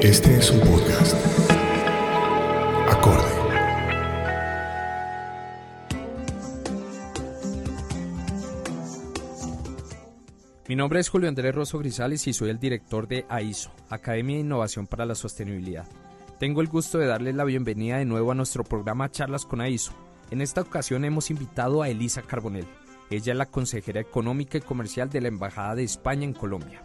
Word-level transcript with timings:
Este 0.00 0.36
es 0.36 0.48
un 0.52 0.60
podcast. 0.60 1.12
Acorde. 2.88 3.24
Mi 10.68 10.76
nombre 10.76 11.00
es 11.00 11.08
Julio 11.08 11.28
Andrés 11.28 11.52
Rosso 11.52 11.80
Grisales 11.80 12.28
y 12.28 12.32
soy 12.32 12.50
el 12.50 12.60
director 12.60 13.08
de 13.08 13.26
AISO, 13.28 13.72
Academia 13.90 14.36
de 14.36 14.42
Innovación 14.42 14.86
para 14.86 15.04
la 15.04 15.16
Sostenibilidad. 15.16 15.86
Tengo 16.38 16.60
el 16.60 16.68
gusto 16.68 16.98
de 16.98 17.06
darles 17.06 17.34
la 17.34 17.42
bienvenida 17.42 17.98
de 17.98 18.04
nuevo 18.04 18.30
a 18.30 18.36
nuestro 18.36 18.62
programa 18.62 19.10
Charlas 19.10 19.46
con 19.46 19.60
AISO. 19.60 19.94
En 20.30 20.42
esta 20.42 20.60
ocasión 20.60 21.04
hemos 21.04 21.28
invitado 21.30 21.82
a 21.82 21.88
Elisa 21.88 22.22
Carbonell. 22.22 22.68
Ella 23.10 23.32
es 23.32 23.38
la 23.38 23.46
consejera 23.46 24.00
económica 24.00 24.58
y 24.58 24.60
comercial 24.60 25.10
de 25.10 25.22
la 25.22 25.28
Embajada 25.28 25.74
de 25.74 25.82
España 25.82 26.22
en 26.22 26.34
Colombia. 26.34 26.82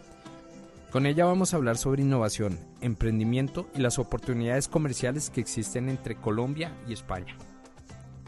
Con 0.94 1.08
ella 1.08 1.26
vamos 1.26 1.52
a 1.52 1.58
hablar 1.58 1.80
sobre 1.80 2.04
innovación, 2.04 2.60
emprendimiento 2.80 3.68
y 3.74 3.80
las 3.80 3.98
oportunidades 3.98 4.68
comerciales 4.68 5.32
que 5.32 5.42
existen 5.42 5.90
entre 5.90 6.16
Colombia 6.16 6.72
y 6.88 6.94
España. 6.94 7.36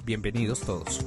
Bienvenidos 0.04 0.62
todos. 0.62 1.06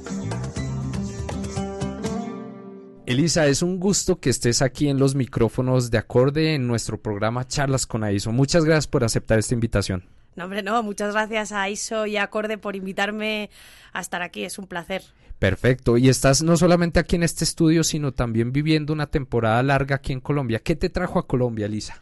Elisa, 3.05 3.45
es 3.47 3.61
un 3.61 3.77
gusto 3.77 4.21
que 4.21 4.29
estés 4.29 4.61
aquí 4.61 4.87
en 4.87 4.99
los 4.99 5.15
micrófonos 5.15 5.91
de 5.91 5.97
acorde 5.97 6.55
en 6.55 6.65
nuestro 6.65 7.01
programa 7.01 7.45
Charlas 7.45 7.85
con 7.85 8.05
AISO. 8.05 8.31
Muchas 8.31 8.63
gracias 8.63 8.87
por 8.87 9.03
aceptar 9.03 9.37
esta 9.37 9.53
invitación. 9.53 10.07
No, 10.37 10.45
hombre, 10.45 10.63
no, 10.63 10.81
muchas 10.81 11.11
gracias 11.11 11.51
a 11.51 11.69
ISO 11.69 12.05
y 12.05 12.15
a 12.15 12.23
Acorde 12.23 12.57
por 12.57 12.77
invitarme 12.77 13.49
a 13.91 13.99
estar 13.99 14.21
aquí, 14.21 14.45
es 14.45 14.59
un 14.59 14.67
placer. 14.67 15.03
Perfecto, 15.39 15.97
y 15.97 16.09
estás 16.09 16.43
no 16.43 16.57
solamente 16.57 16.99
aquí 16.99 17.15
en 17.15 17.23
este 17.23 17.45
estudio, 17.45 17.85
sino 17.85 18.11
también 18.11 18.51
viviendo 18.51 18.91
una 18.91 19.07
temporada 19.07 19.63
larga 19.63 19.95
aquí 19.95 20.11
en 20.11 20.19
Colombia. 20.19 20.59
¿Qué 20.59 20.75
te 20.75 20.89
trajo 20.89 21.17
a 21.17 21.27
Colombia, 21.27 21.65
Elisa? 21.65 21.99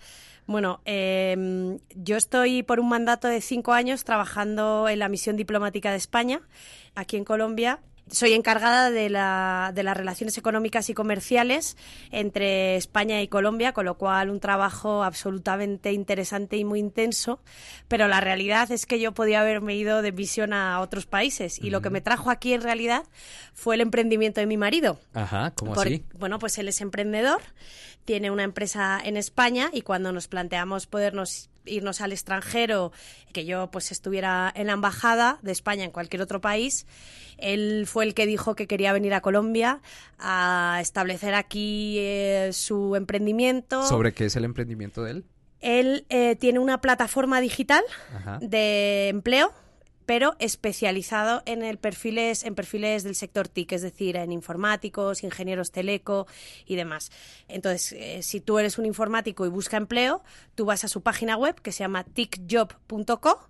Bueno, 0.47 0.81
eh, 0.85 1.77
yo 1.93 2.17
estoy 2.17 2.63
por 2.63 2.79
un 2.79 2.89
mandato 2.89 3.27
de 3.27 3.41
cinco 3.41 3.73
años 3.73 4.03
trabajando 4.05 4.89
en 4.89 4.99
la 4.99 5.09
misión 5.09 5.35
diplomática 5.35 5.91
de 5.91 5.97
España, 5.97 6.41
aquí 6.95 7.17
en 7.17 7.25
Colombia, 7.25 7.79
soy 8.09 8.33
encargada 8.33 8.89
de, 8.89 9.09
la, 9.09 9.71
de, 9.73 9.83
las 9.83 9.97
relaciones 9.97 10.37
económicas 10.37 10.89
y 10.89 10.93
comerciales 10.93 11.77
entre 12.11 12.75
España 12.75 13.21
y 13.21 13.27
Colombia, 13.27 13.73
con 13.73 13.85
lo 13.85 13.97
cual 13.97 14.29
un 14.29 14.39
trabajo 14.39 15.03
absolutamente 15.03 15.91
interesante 15.91 16.57
y 16.57 16.63
muy 16.63 16.79
intenso, 16.79 17.39
pero 17.87 18.07
la 18.07 18.21
realidad 18.21 18.71
es 18.71 18.85
que 18.85 18.99
yo 18.99 19.13
podía 19.13 19.41
haberme 19.41 19.75
ido 19.75 20.01
de 20.01 20.11
visión 20.11 20.53
a 20.53 20.79
otros 20.79 21.05
países 21.05 21.59
y 21.59 21.69
lo 21.69 21.81
que 21.81 21.89
me 21.89 22.01
trajo 22.01 22.29
aquí 22.29 22.53
en 22.53 22.61
realidad 22.61 23.03
fue 23.53 23.75
el 23.75 23.81
emprendimiento 23.81 24.39
de 24.39 24.47
mi 24.47 24.57
marido. 24.57 24.99
Ajá, 25.13 25.51
¿cómo 25.51 25.73
así? 25.73 26.03
Bueno, 26.17 26.39
pues 26.39 26.57
él 26.57 26.67
es 26.67 26.81
emprendedor, 26.81 27.41
tiene 28.05 28.31
una 28.31 28.43
empresa 28.43 28.99
en 29.03 29.17
España 29.17 29.69
y 29.73 29.81
cuando 29.81 30.11
nos 30.11 30.27
planteamos 30.27 30.87
podernos 30.87 31.49
irnos 31.67 32.01
al 32.01 32.11
extranjero, 32.11 32.91
que 33.33 33.45
yo 33.45 33.69
pues 33.71 33.91
estuviera 33.91 34.51
en 34.55 34.67
la 34.67 34.73
embajada 34.73 35.39
de 35.41 35.51
España 35.51 35.83
en 35.83 35.91
cualquier 35.91 36.21
otro 36.21 36.41
país, 36.41 36.85
él 37.37 37.85
fue 37.87 38.05
el 38.05 38.13
que 38.13 38.25
dijo 38.25 38.55
que 38.55 38.67
quería 38.67 38.93
venir 38.93 39.13
a 39.13 39.21
Colombia 39.21 39.81
a 40.17 40.79
establecer 40.81 41.33
aquí 41.33 41.97
eh, 41.99 42.49
su 42.53 42.95
emprendimiento. 42.95 43.85
¿Sobre 43.87 44.13
qué 44.13 44.25
es 44.25 44.35
el 44.35 44.45
emprendimiento 44.45 45.03
de 45.03 45.11
él? 45.11 45.25
Él 45.59 46.05
eh, 46.09 46.35
tiene 46.35 46.59
una 46.59 46.81
plataforma 46.81 47.41
digital 47.41 47.83
Ajá. 48.15 48.39
de 48.41 49.09
empleo 49.09 49.53
pero 50.07 50.37
especializado 50.39 51.43
en 51.45 51.77
perfiles 51.77 52.43
en 52.43 52.55
perfiles 52.55 53.03
del 53.03 53.13
sector 53.13 53.49
TIC, 53.49 53.73
es 53.73 53.81
decir, 53.81 54.15
en 54.15 54.31
informáticos, 54.31 55.21
ingenieros 55.21 55.71
teleco 55.71 56.27
y 56.65 56.77
demás. 56.77 57.11
Entonces, 57.49 57.91
eh, 57.91 58.23
si 58.23 58.39
tú 58.39 58.57
eres 58.57 58.77
un 58.77 58.85
informático 58.85 59.45
y 59.45 59.49
busca 59.49 59.75
empleo, 59.75 60.23
tú 60.55 60.63
vas 60.63 60.85
a 60.85 60.87
su 60.87 61.01
página 61.01 61.35
web 61.35 61.61
que 61.61 61.73
se 61.73 61.79
llama 61.79 62.05
ticjob.co 62.05 63.49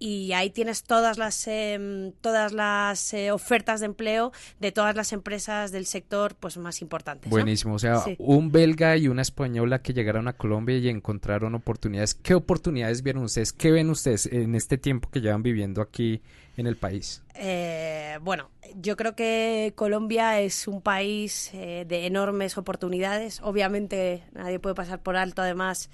y 0.00 0.32
ahí 0.32 0.48
tienes 0.50 0.82
todas 0.82 1.18
las 1.18 1.46
eh, 1.46 2.12
todas 2.22 2.52
las 2.52 3.12
eh, 3.12 3.30
ofertas 3.30 3.80
de 3.80 3.86
empleo 3.86 4.32
de 4.58 4.72
todas 4.72 4.96
las 4.96 5.12
empresas 5.12 5.70
del 5.70 5.86
sector 5.86 6.34
pues 6.34 6.56
más 6.56 6.80
importantes. 6.80 7.30
¿no? 7.30 7.30
Buenísimo, 7.30 7.74
o 7.74 7.78
sea, 7.78 7.98
sí. 7.98 8.16
un 8.18 8.50
belga 8.50 8.96
y 8.96 9.08
una 9.08 9.22
española 9.22 9.82
que 9.82 9.92
llegaron 9.92 10.26
a 10.26 10.32
Colombia 10.32 10.78
y 10.78 10.88
encontraron 10.88 11.54
oportunidades. 11.54 12.14
¿Qué 12.14 12.34
oportunidades 12.34 13.02
vieron 13.02 13.22
ustedes? 13.24 13.52
¿Qué 13.52 13.70
ven 13.70 13.90
ustedes 13.90 14.26
en 14.26 14.54
este 14.54 14.78
tiempo 14.78 15.10
que 15.10 15.20
llevan 15.20 15.42
viviendo 15.42 15.82
aquí 15.82 16.22
en 16.56 16.66
el 16.66 16.76
país? 16.76 17.22
Eh, 17.34 18.18
bueno, 18.22 18.50
yo 18.76 18.96
creo 18.96 19.14
que 19.14 19.72
Colombia 19.76 20.40
es 20.40 20.66
un 20.66 20.80
país 20.80 21.50
eh, 21.52 21.84
de 21.86 22.06
enormes 22.06 22.56
oportunidades. 22.58 23.40
Obviamente 23.42 24.24
nadie 24.32 24.58
puede 24.58 24.74
pasar 24.74 25.02
por 25.02 25.16
alto 25.16 25.42
además 25.42 25.90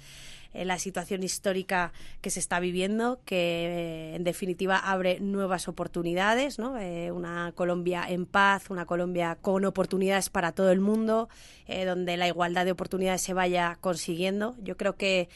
la 0.65 0.79
situación 0.79 1.23
histórica 1.23 1.91
que 2.21 2.29
se 2.29 2.39
está 2.39 2.59
viviendo, 2.59 3.19
que 3.25 3.35
eh, 3.35 4.15
en 4.15 4.23
definitiva 4.23 4.77
abre 4.77 5.19
nuevas 5.19 5.67
oportunidades, 5.67 6.59
¿no? 6.59 6.77
Eh, 6.79 7.11
una 7.11 7.51
Colombia 7.55 8.05
en 8.07 8.25
paz, 8.25 8.69
una 8.69 8.85
Colombia 8.85 9.37
con 9.41 9.65
oportunidades 9.65 10.29
para 10.29 10.51
todo 10.51 10.71
el 10.71 10.79
mundo, 10.79 11.29
eh, 11.67 11.85
donde 11.85 12.17
la 12.17 12.27
igualdad 12.27 12.65
de 12.65 12.71
oportunidades 12.71 13.21
se 13.21 13.33
vaya 13.33 13.77
consiguiendo. 13.81 14.55
Yo 14.61 14.77
creo 14.77 14.95
que 14.95 15.29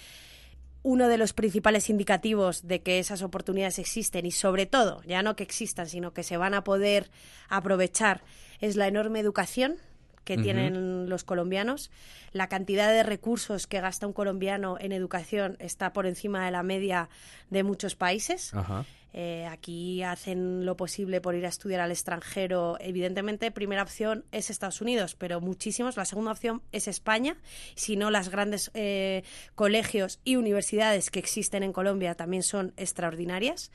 uno 0.83 1.07
de 1.07 1.17
los 1.17 1.33
principales 1.33 1.89
indicativos 1.89 2.67
de 2.67 2.81
que 2.81 2.99
esas 2.99 3.21
oportunidades 3.21 3.77
existen 3.79 4.25
y 4.25 4.31
sobre 4.31 4.65
todo, 4.65 5.03
ya 5.03 5.21
no 5.21 5.35
que 5.35 5.43
existan, 5.43 5.87
sino 5.87 6.13
que 6.13 6.23
se 6.23 6.37
van 6.37 6.53
a 6.53 6.63
poder 6.63 7.11
aprovechar, 7.49 8.23
es 8.59 8.75
la 8.75 8.87
enorme 8.87 9.19
educación 9.19 9.77
que 10.23 10.33
uh 10.33 10.37
-huh. 10.37 10.43
tienen 10.43 11.09
los 11.09 11.23
colombianos. 11.23 11.91
La 12.31 12.47
cantidad 12.47 12.91
de 12.91 13.03
recursos 13.03 13.67
que 13.67 13.81
gasta 13.81 14.07
un 14.07 14.13
colombiano 14.13 14.77
en 14.79 14.91
educación 14.91 15.57
está 15.59 15.93
por 15.93 16.05
encima 16.05 16.45
de 16.45 16.51
la 16.51 16.63
media 16.63 17.09
de 17.49 17.63
muchos 17.63 17.95
países. 17.95 18.53
Ajá. 18.53 18.85
Eh, 19.13 19.45
aquí 19.49 20.03
hacen 20.03 20.65
lo 20.65 20.77
posible 20.77 21.21
por 21.21 21.35
ir 21.35 21.45
a 21.45 21.49
estudiar 21.49 21.81
al 21.81 21.91
extranjero. 21.91 22.77
Evidentemente, 22.79 23.51
primera 23.51 23.83
opción 23.83 24.25
es 24.31 24.49
Estados 24.49 24.81
Unidos, 24.81 25.15
pero 25.15 25.41
muchísimos. 25.41 25.97
La 25.97 26.05
segunda 26.05 26.31
opción 26.31 26.61
es 26.71 26.87
España. 26.87 27.37
Si 27.75 27.95
no, 27.97 28.09
las 28.11 28.29
grandes 28.29 28.71
eh, 28.73 29.23
colegios 29.55 30.19
y 30.23 30.37
universidades 30.37 31.11
que 31.11 31.19
existen 31.19 31.63
en 31.63 31.73
Colombia 31.73 32.15
también 32.15 32.43
son 32.43 32.73
extraordinarias. 32.77 33.71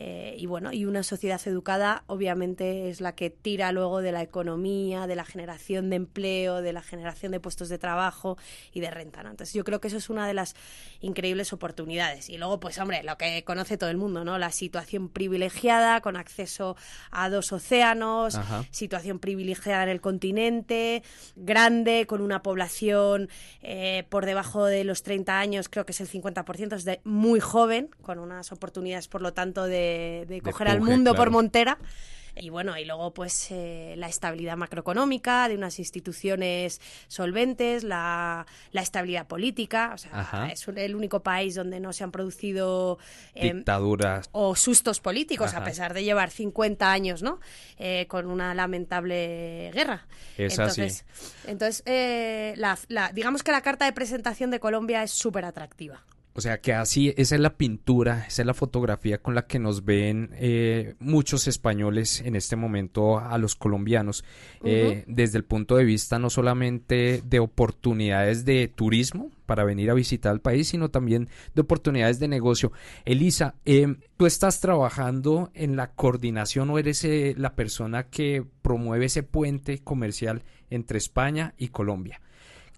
Eh, 0.00 0.36
y 0.38 0.46
bueno, 0.46 0.72
y 0.72 0.84
una 0.84 1.02
sociedad 1.02 1.40
educada 1.46 2.04
obviamente 2.06 2.88
es 2.88 3.00
la 3.00 3.16
que 3.16 3.30
tira 3.30 3.72
luego 3.72 4.00
de 4.00 4.12
la 4.12 4.22
economía, 4.22 5.08
de 5.08 5.16
la 5.16 5.24
generación 5.24 5.90
de 5.90 5.96
empleo, 5.96 6.62
de 6.62 6.72
la 6.72 6.82
generación 6.82 7.32
de 7.32 7.40
puestos 7.40 7.68
de 7.68 7.78
trabajo 7.78 8.38
y 8.72 8.78
de 8.78 8.92
renta. 8.92 9.24
¿no? 9.24 9.30
Entonces 9.30 9.54
yo 9.54 9.64
creo 9.64 9.80
que 9.80 9.88
eso 9.88 9.96
es 9.96 10.08
una 10.08 10.28
de 10.28 10.34
las 10.34 10.54
increíbles 11.00 11.52
oportunidades. 11.52 12.28
Y 12.30 12.38
luego, 12.38 12.60
pues 12.60 12.78
hombre, 12.78 13.02
lo 13.02 13.18
que 13.18 13.42
conoce 13.42 13.76
todo 13.76 13.90
el 13.90 13.96
mundo, 13.96 14.24
¿no? 14.24 14.38
La 14.38 14.52
situación 14.68 15.08
privilegiada 15.08 16.02
con 16.02 16.16
acceso 16.16 16.76
a 17.10 17.30
dos 17.30 17.52
océanos, 17.52 18.34
Ajá. 18.34 18.64
situación 18.70 19.18
privilegiada 19.18 19.84
en 19.84 19.88
el 19.88 20.00
continente, 20.02 21.02
grande, 21.36 22.06
con 22.06 22.20
una 22.20 22.42
población 22.42 23.30
eh, 23.62 24.04
por 24.10 24.26
debajo 24.26 24.66
de 24.66 24.84
los 24.84 25.02
30 25.02 25.38
años, 25.38 25.68
creo 25.70 25.86
que 25.86 25.92
es 25.92 26.00
el 26.02 26.08
50%, 26.08 26.76
es 26.76 26.84
de 26.84 27.00
muy 27.04 27.40
joven, 27.40 27.88
con 28.02 28.18
unas 28.18 28.52
oportunidades, 28.52 29.08
por 29.08 29.22
lo 29.22 29.32
tanto, 29.32 29.64
de 29.64 29.78
de, 30.28 30.40
coger 30.42 30.66
de 30.66 30.72
al 30.74 30.80
mundo 30.80 31.12
claro. 31.12 31.16
por 31.16 31.30
montera 31.30 31.78
y 32.40 32.50
bueno, 32.50 32.78
y 32.78 32.84
luego 32.84 33.12
pues 33.12 33.50
eh, 33.50 33.94
la 33.96 34.08
estabilidad 34.08 34.56
macroeconómica 34.56 35.48
de 35.48 35.56
unas 35.56 35.78
instituciones 35.78 36.80
solventes, 37.08 37.84
la, 37.84 38.46
la 38.72 38.82
estabilidad 38.82 39.26
política, 39.26 39.92
o 39.94 39.98
sea, 39.98 40.20
Ajá. 40.20 40.48
es 40.48 40.66
el 40.68 40.94
único 40.94 41.22
país 41.22 41.54
donde 41.54 41.80
no 41.80 41.92
se 41.92 42.04
han 42.04 42.10
producido 42.10 42.98
eh, 43.34 43.52
dictaduras 43.52 44.28
o 44.32 44.54
sustos 44.56 45.00
políticos 45.00 45.50
Ajá. 45.50 45.62
a 45.62 45.64
pesar 45.64 45.94
de 45.94 46.04
llevar 46.04 46.30
50 46.30 46.90
años, 46.90 47.22
¿no? 47.22 47.40
Eh, 47.78 48.06
con 48.08 48.26
una 48.26 48.54
lamentable 48.54 49.70
guerra. 49.72 50.06
Es 50.36 50.52
entonces, 50.58 51.04
así. 51.10 51.32
entonces 51.46 51.82
eh, 51.86 52.54
la, 52.56 52.78
la, 52.88 53.12
digamos 53.12 53.42
que 53.42 53.52
la 53.52 53.62
carta 53.62 53.84
de 53.84 53.92
presentación 53.92 54.50
de 54.50 54.60
Colombia 54.60 55.02
es 55.02 55.10
súper 55.10 55.44
atractiva. 55.44 56.04
O 56.38 56.40
sea 56.40 56.60
que 56.60 56.72
así, 56.72 57.12
esa 57.16 57.34
es 57.34 57.40
la 57.40 57.56
pintura, 57.56 58.24
esa 58.28 58.42
es 58.42 58.46
la 58.46 58.54
fotografía 58.54 59.18
con 59.18 59.34
la 59.34 59.48
que 59.48 59.58
nos 59.58 59.84
ven 59.84 60.30
eh, 60.34 60.94
muchos 61.00 61.48
españoles 61.48 62.20
en 62.20 62.36
este 62.36 62.54
momento 62.54 63.18
a 63.18 63.36
los 63.38 63.56
colombianos, 63.56 64.22
uh 64.60 64.64
-huh. 64.64 64.70
eh, 64.70 65.04
desde 65.08 65.36
el 65.38 65.44
punto 65.44 65.74
de 65.74 65.82
vista 65.82 66.20
no 66.20 66.30
solamente 66.30 67.22
de 67.24 67.40
oportunidades 67.40 68.44
de 68.44 68.68
turismo 68.68 69.32
para 69.46 69.64
venir 69.64 69.90
a 69.90 69.94
visitar 69.94 70.32
el 70.32 70.40
país, 70.40 70.68
sino 70.68 70.90
también 70.90 71.28
de 71.56 71.62
oportunidades 71.62 72.20
de 72.20 72.28
negocio. 72.28 72.70
Elisa, 73.04 73.56
eh, 73.64 73.96
tú 74.16 74.26
estás 74.26 74.60
trabajando 74.60 75.50
en 75.54 75.74
la 75.74 75.90
coordinación 75.90 76.70
o 76.70 76.78
eres 76.78 77.02
eh, 77.02 77.34
la 77.36 77.56
persona 77.56 78.04
que 78.10 78.44
promueve 78.62 79.06
ese 79.06 79.24
puente 79.24 79.80
comercial 79.80 80.44
entre 80.70 80.98
España 80.98 81.54
y 81.58 81.70
Colombia. 81.70 82.20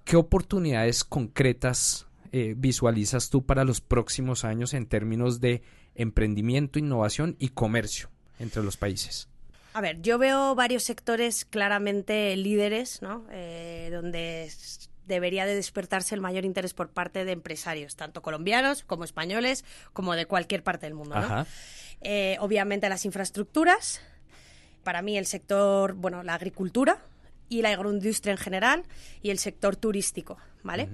¿Qué 0.04 0.16
oportunidades 0.16 1.04
concretas 1.04 2.06
eh, 2.32 2.54
visualizas 2.56 3.30
tú 3.30 3.44
para 3.44 3.64
los 3.64 3.80
próximos 3.80 4.44
años 4.44 4.74
en 4.74 4.86
términos 4.86 5.40
de 5.40 5.62
emprendimiento, 5.94 6.78
innovación 6.78 7.36
y 7.38 7.48
comercio 7.48 8.10
entre 8.38 8.62
los 8.62 8.76
países? 8.76 9.28
A 9.72 9.80
ver, 9.80 10.00
yo 10.02 10.18
veo 10.18 10.54
varios 10.54 10.82
sectores 10.82 11.44
claramente 11.44 12.36
líderes, 12.36 13.02
¿no? 13.02 13.24
Eh, 13.30 13.88
donde 13.92 14.50
debería 15.06 15.46
de 15.46 15.54
despertarse 15.54 16.14
el 16.14 16.20
mayor 16.20 16.44
interés 16.44 16.74
por 16.74 16.88
parte 16.90 17.24
de 17.24 17.32
empresarios, 17.32 17.96
tanto 17.96 18.22
colombianos 18.22 18.84
como 18.84 19.04
españoles, 19.04 19.64
como 19.92 20.14
de 20.14 20.26
cualquier 20.26 20.62
parte 20.62 20.86
del 20.86 20.94
mundo. 20.94 21.16
Eh, 22.00 22.36
obviamente 22.40 22.88
las 22.88 23.04
infraestructuras, 23.04 24.00
para 24.82 25.02
mí 25.02 25.18
el 25.18 25.26
sector, 25.26 25.94
bueno, 25.94 26.22
la 26.22 26.34
agricultura 26.34 26.98
y 27.48 27.62
la 27.62 27.70
agroindustria 27.70 28.32
en 28.32 28.38
general 28.38 28.84
y 29.22 29.30
el 29.30 29.38
sector 29.38 29.76
turístico, 29.76 30.38
¿vale? 30.62 30.88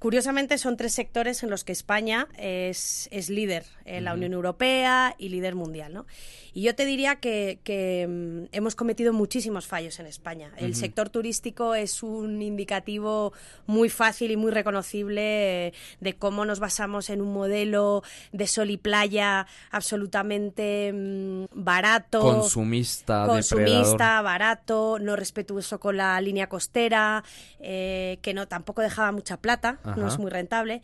Curiosamente, 0.00 0.56
son 0.56 0.78
tres 0.78 0.94
sectores 0.94 1.42
en 1.42 1.50
los 1.50 1.62
que 1.62 1.72
España 1.72 2.26
es, 2.38 3.06
es 3.12 3.28
líder 3.28 3.66
en 3.84 4.04
la 4.04 4.14
Unión 4.14 4.32
Europea 4.32 5.14
y 5.18 5.28
líder 5.28 5.54
mundial. 5.54 5.92
¿no? 5.92 6.06
Y 6.54 6.62
yo 6.62 6.74
te 6.74 6.86
diría 6.86 7.16
que, 7.16 8.06
mm, 8.08 8.48
hemos 8.52 8.74
cometido 8.74 9.12
muchísimos 9.12 9.66
fallos 9.66 10.00
en 10.00 10.06
España. 10.06 10.52
El 10.56 10.74
sector 10.74 11.10
turístico 11.10 11.74
es 11.74 12.02
un 12.02 12.40
indicativo 12.40 13.34
muy 13.66 13.90
fácil 13.90 14.30
y 14.30 14.36
muy 14.38 14.50
reconocible 14.52 15.66
eh, 15.66 15.72
de 16.00 16.16
cómo 16.16 16.46
nos 16.46 16.60
basamos 16.60 17.10
en 17.10 17.20
un 17.20 17.34
modelo 17.34 18.02
de 18.32 18.46
sol 18.46 18.70
y 18.70 18.78
playa 18.78 19.46
absolutamente 19.70 20.92
mm, 20.94 21.44
barato. 21.52 22.20
Consumista, 22.20 23.26
consumista 23.26 24.22
barato, 24.22 24.98
no 24.98 25.14
respetuoso 25.14 25.78
con 25.78 25.98
la 25.98 26.18
línea 26.22 26.48
costera, 26.48 27.22
eh, 27.58 28.18
que 28.22 28.32
no 28.32 28.48
tampoco 28.48 28.80
dejaba 28.80 29.12
mucha 29.12 29.36
plata 29.36 29.78
no 29.96 30.08
es 30.08 30.18
muy 30.18 30.30
rentable. 30.30 30.82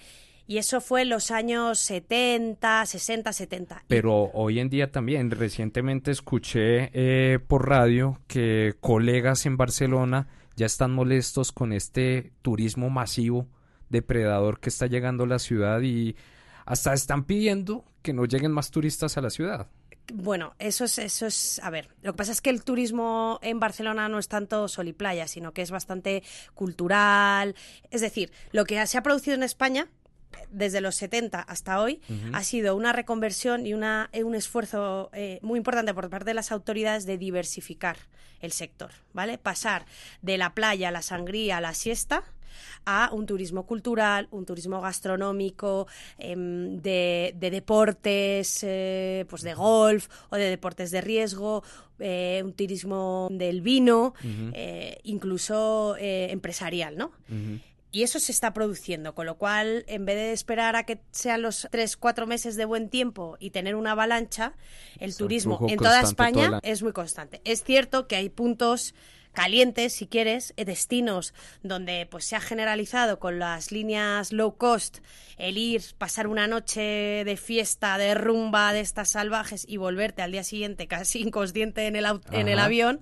Y 0.49 0.59
eso 0.59 0.81
fue 0.81 1.03
en 1.03 1.09
los 1.09 1.33
años 1.33 1.81
70, 1.81 2.87
60, 2.87 3.33
70. 3.33 3.85
Pero 3.89 4.31
hoy 4.33 4.61
en 4.61 4.71
día 4.71 4.93
también, 4.93 5.31
recientemente 5.33 6.13
escuché 6.13 6.91
eh, 6.93 7.41
por 7.41 7.69
radio 7.69 8.21
que 8.29 8.75
colegas 8.81 9.45
en 9.47 9.57
Barcelona 9.57 10.29
ya 10.55 10.67
están 10.67 10.93
molestos 10.93 11.51
con 11.51 11.73
este 11.73 12.33
turismo 12.43 12.91
masivo 12.91 13.49
depredador 13.89 14.61
que 14.61 14.69
está 14.69 14.87
llegando 14.87 15.25
a 15.25 15.29
la 15.29 15.39
ciudad 15.39 15.81
y 15.83 16.17
hasta 16.65 16.95
están 16.95 17.25
pidiendo 17.25 17.85
que 18.03 18.13
no 18.13 18.25
lleguen 18.25 18.53
más 18.53 18.71
turistas 18.71 19.19
a 19.19 19.21
la 19.21 19.31
ciudad. 19.31 19.69
Bueno, 20.13 20.55
eso 20.59 20.85
es, 20.85 20.99
eso 20.99 21.27
es, 21.27 21.61
a 21.63 21.71
ver, 21.71 21.89
lo 22.03 22.13
que 22.13 22.17
pasa 22.17 22.33
es 22.33 22.41
que 22.41 22.51
el 22.51 22.63
turismo 22.63 23.41
en 23.43 23.59
Barcelona 23.59 24.09
no 24.09 24.19
es 24.19 24.29
tanto 24.29 24.69
sol 24.69 24.89
y 24.89 24.93
playa, 24.93 25.27
sino 25.27 25.53
que 25.53 25.63
es 25.63 25.71
bastante 25.71 26.23
cultural. 26.55 27.55
Es 27.91 28.01
decir, 28.01 28.31
lo 28.53 28.65
que 28.65 28.87
se 28.87 28.99
ha 28.99 29.03
producido 29.03 29.35
en 29.35 29.43
España 29.43 29.89
desde 30.51 30.81
los 30.81 30.97
70 30.97 31.41
hasta 31.41 31.81
hoy 31.81 32.01
ha 32.33 32.45
sido 32.45 32.77
una 32.77 32.93
reconversión 32.93 33.67
y 33.67 33.75
una, 33.75 34.11
un 34.23 34.35
esfuerzo 34.35 35.11
eh, 35.13 35.39
muy 35.43 35.59
importante 35.59 35.95
por 35.95 36.09
parte 36.11 36.27
de 36.27 36.35
las 36.35 36.53
autoridades 36.53 37.07
de 37.07 37.19
diversificar 37.19 37.97
el 38.41 38.53
sector, 38.53 38.91
¿vale? 39.13 39.39
Pasar 39.39 39.87
de 40.23 40.39
la 40.39 40.55
playa, 40.55 40.91
la 40.91 41.03
sangría, 41.03 41.57
a 41.57 41.61
la 41.61 41.75
siesta, 41.75 42.23
a 42.85 43.11
un 43.13 43.27
turismo 43.27 43.67
cultural, 43.67 44.29
un 44.31 44.45
turismo 44.45 44.81
gastronómico, 44.81 45.87
em, 46.19 46.81
de, 46.81 47.35
deportes, 47.39 48.61
eh, 48.63 49.25
pues 49.29 49.43
de 49.43 49.55
golf 49.55 50.09
o 50.31 50.37
de 50.37 50.51
deportes 50.51 50.91
de 50.91 51.01
riesgo, 51.01 51.63
eh, 51.99 52.43
un 52.45 52.53
turismo 52.53 53.29
del 53.31 53.61
vino, 53.61 54.15
eh, 54.53 54.99
incluso 55.05 55.97
empresarial, 55.99 56.97
¿no? 56.97 57.13
Y 57.97 58.03
eso 58.03 58.21
se 58.21 58.31
está 58.31 58.53
produciendo, 58.53 59.15
con 59.15 59.25
lo 59.25 59.39
cual, 59.39 59.85
en 59.87 60.05
vez 60.05 60.17
de 60.17 60.33
esperar 60.33 60.77
a 60.77 60.85
que 60.85 61.01
sean 61.13 61.41
los 61.41 61.67
tres, 61.71 61.97
cuatro 61.97 62.27
meses 62.27 62.55
de 62.57 62.67
buen 62.67 62.91
tiempo 62.91 63.39
y 63.41 63.51
tener 63.53 63.75
una 63.75 63.93
avalancha, 63.93 64.53
el 64.99 65.17
turismo 65.17 65.65
en 65.67 65.79
toda 65.79 66.03
España 66.03 66.61
es 66.63 66.83
muy 66.83 66.93
constante. 66.93 67.41
Es 67.45 67.65
cierto 67.65 68.07
que 68.07 68.17
hay 68.17 68.29
puntos 68.29 68.95
calientes, 69.37 69.93
si 69.93 70.07
quieres, 70.07 70.55
eh, 70.57 70.65
destinos 70.65 71.35
donde 71.63 72.09
pues 72.11 72.25
se 72.25 72.37
ha 72.37 72.41
generalizado 72.41 73.19
con 73.19 73.39
las 73.39 73.71
líneas 73.71 74.33
low 74.33 74.57
cost 74.57 75.01
el 75.37 75.59
ir, 75.59 75.83
pasar 75.99 76.27
una 76.27 76.47
noche 76.47 76.81
de 76.81 77.37
fiesta, 77.37 77.99
de 77.99 78.15
rumba 78.15 78.73
de 78.73 78.81
estas 78.81 79.11
salvajes 79.11 79.67
y 79.69 79.77
volverte 79.77 80.23
al 80.23 80.33
día 80.33 80.43
siguiente 80.43 80.89
casi 80.89 81.21
inconsciente 81.27 81.87
en 81.87 81.97
el, 81.97 82.07
en 82.33 82.49
el 82.49 82.59
avión. 82.59 82.99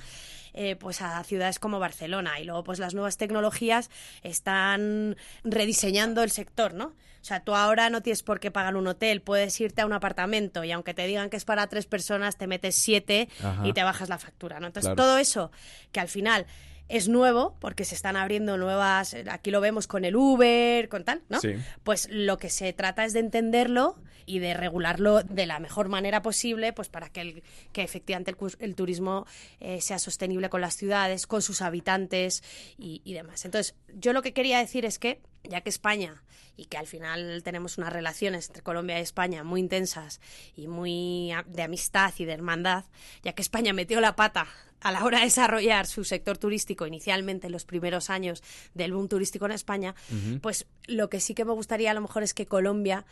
Eh, 0.56 0.76
pues 0.76 1.02
a 1.02 1.24
ciudades 1.24 1.58
como 1.58 1.80
Barcelona 1.80 2.38
y 2.38 2.44
luego 2.44 2.62
pues 2.62 2.78
las 2.78 2.94
nuevas 2.94 3.16
tecnologías 3.16 3.90
están 4.22 5.16
rediseñando 5.42 6.22
el 6.22 6.30
sector, 6.30 6.74
¿no? 6.74 6.94
O 7.24 7.26
sea, 7.26 7.40
tú 7.40 7.54
ahora 7.54 7.88
no 7.88 8.02
tienes 8.02 8.22
por 8.22 8.38
qué 8.38 8.50
pagar 8.50 8.76
un 8.76 8.86
hotel, 8.86 9.22
puedes 9.22 9.58
irte 9.58 9.80
a 9.80 9.86
un 9.86 9.94
apartamento 9.94 10.62
y 10.62 10.72
aunque 10.72 10.92
te 10.92 11.06
digan 11.06 11.30
que 11.30 11.38
es 11.38 11.46
para 11.46 11.66
tres 11.68 11.86
personas, 11.86 12.36
te 12.36 12.46
metes 12.46 12.74
siete 12.74 13.30
y 13.64 13.72
te 13.72 13.82
bajas 13.82 14.10
la 14.10 14.18
factura, 14.18 14.60
¿no? 14.60 14.66
Entonces, 14.66 14.94
todo 14.94 15.16
eso 15.16 15.50
que 15.90 16.00
al 16.00 16.08
final 16.08 16.44
es 16.90 17.08
nuevo 17.08 17.56
porque 17.60 17.86
se 17.86 17.94
están 17.94 18.16
abriendo 18.16 18.58
nuevas, 18.58 19.16
aquí 19.30 19.50
lo 19.50 19.62
vemos 19.62 19.86
con 19.86 20.04
el 20.04 20.16
Uber, 20.16 20.90
con 20.90 21.04
tal, 21.04 21.22
¿no? 21.30 21.40
Pues 21.82 22.08
lo 22.10 22.36
que 22.36 22.50
se 22.50 22.74
trata 22.74 23.06
es 23.06 23.14
de 23.14 23.20
entenderlo 23.20 23.96
y 24.26 24.38
de 24.38 24.54
regularlo 24.54 25.22
de 25.22 25.46
la 25.46 25.58
mejor 25.60 25.88
manera 25.88 26.22
posible, 26.22 26.72
pues 26.72 26.88
para 26.88 27.08
que, 27.08 27.20
el, 27.20 27.42
que 27.72 27.82
efectivamente 27.82 28.34
el, 28.58 28.74
turismo 28.74 29.26
eh, 29.60 29.80
sea 29.80 29.98
sostenible 29.98 30.48
con 30.48 30.60
las 30.60 30.76
ciudades, 30.76 31.26
con 31.26 31.42
sus 31.42 31.62
habitantes 31.62 32.42
y, 32.78 33.02
y 33.04 33.14
demás. 33.14 33.44
Entonces, 33.44 33.74
yo 33.94 34.12
lo 34.12 34.22
que 34.22 34.32
quería 34.32 34.58
decir 34.58 34.84
es 34.84 34.98
que, 34.98 35.20
ya 35.44 35.60
que 35.60 35.68
España 35.68 36.22
y 36.56 36.66
que 36.66 36.76
al 36.76 36.86
final 36.86 37.42
tenemos 37.42 37.78
unas 37.78 37.92
relaciones 37.92 38.48
entre 38.48 38.62
Colombia 38.62 38.98
y 38.98 39.02
España 39.02 39.42
muy 39.42 39.60
intensas 39.60 40.20
y 40.56 40.68
muy 40.68 41.32
de 41.46 41.62
amistad 41.62 42.12
y 42.18 42.24
de 42.24 42.32
hermandad, 42.32 42.84
ya 43.22 43.32
que 43.32 43.42
España 43.42 43.72
metió 43.72 44.00
la 44.00 44.16
pata 44.16 44.46
a 44.80 44.92
la 44.92 45.04
hora 45.04 45.18
de 45.18 45.24
desarrollar 45.24 45.86
su 45.86 46.04
sector 46.04 46.36
turístico 46.38 46.86
inicialmente 46.86 47.46
en 47.46 47.52
los 47.52 47.64
primeros 47.64 48.10
años 48.10 48.42
del 48.74 48.92
boom 48.92 49.08
turístico 49.08 49.46
en 49.46 49.52
España, 49.52 49.94
pues 50.42 50.66
lo 50.86 51.08
que 51.08 51.20
sí 51.20 51.34
que 51.34 51.44
me 51.44 51.52
gustaría 51.52 51.90
a 51.90 51.94
lo 51.94 52.02
mejor 52.02 52.22
es 52.22 52.34
que 52.34 52.46
Colombia 52.46 53.06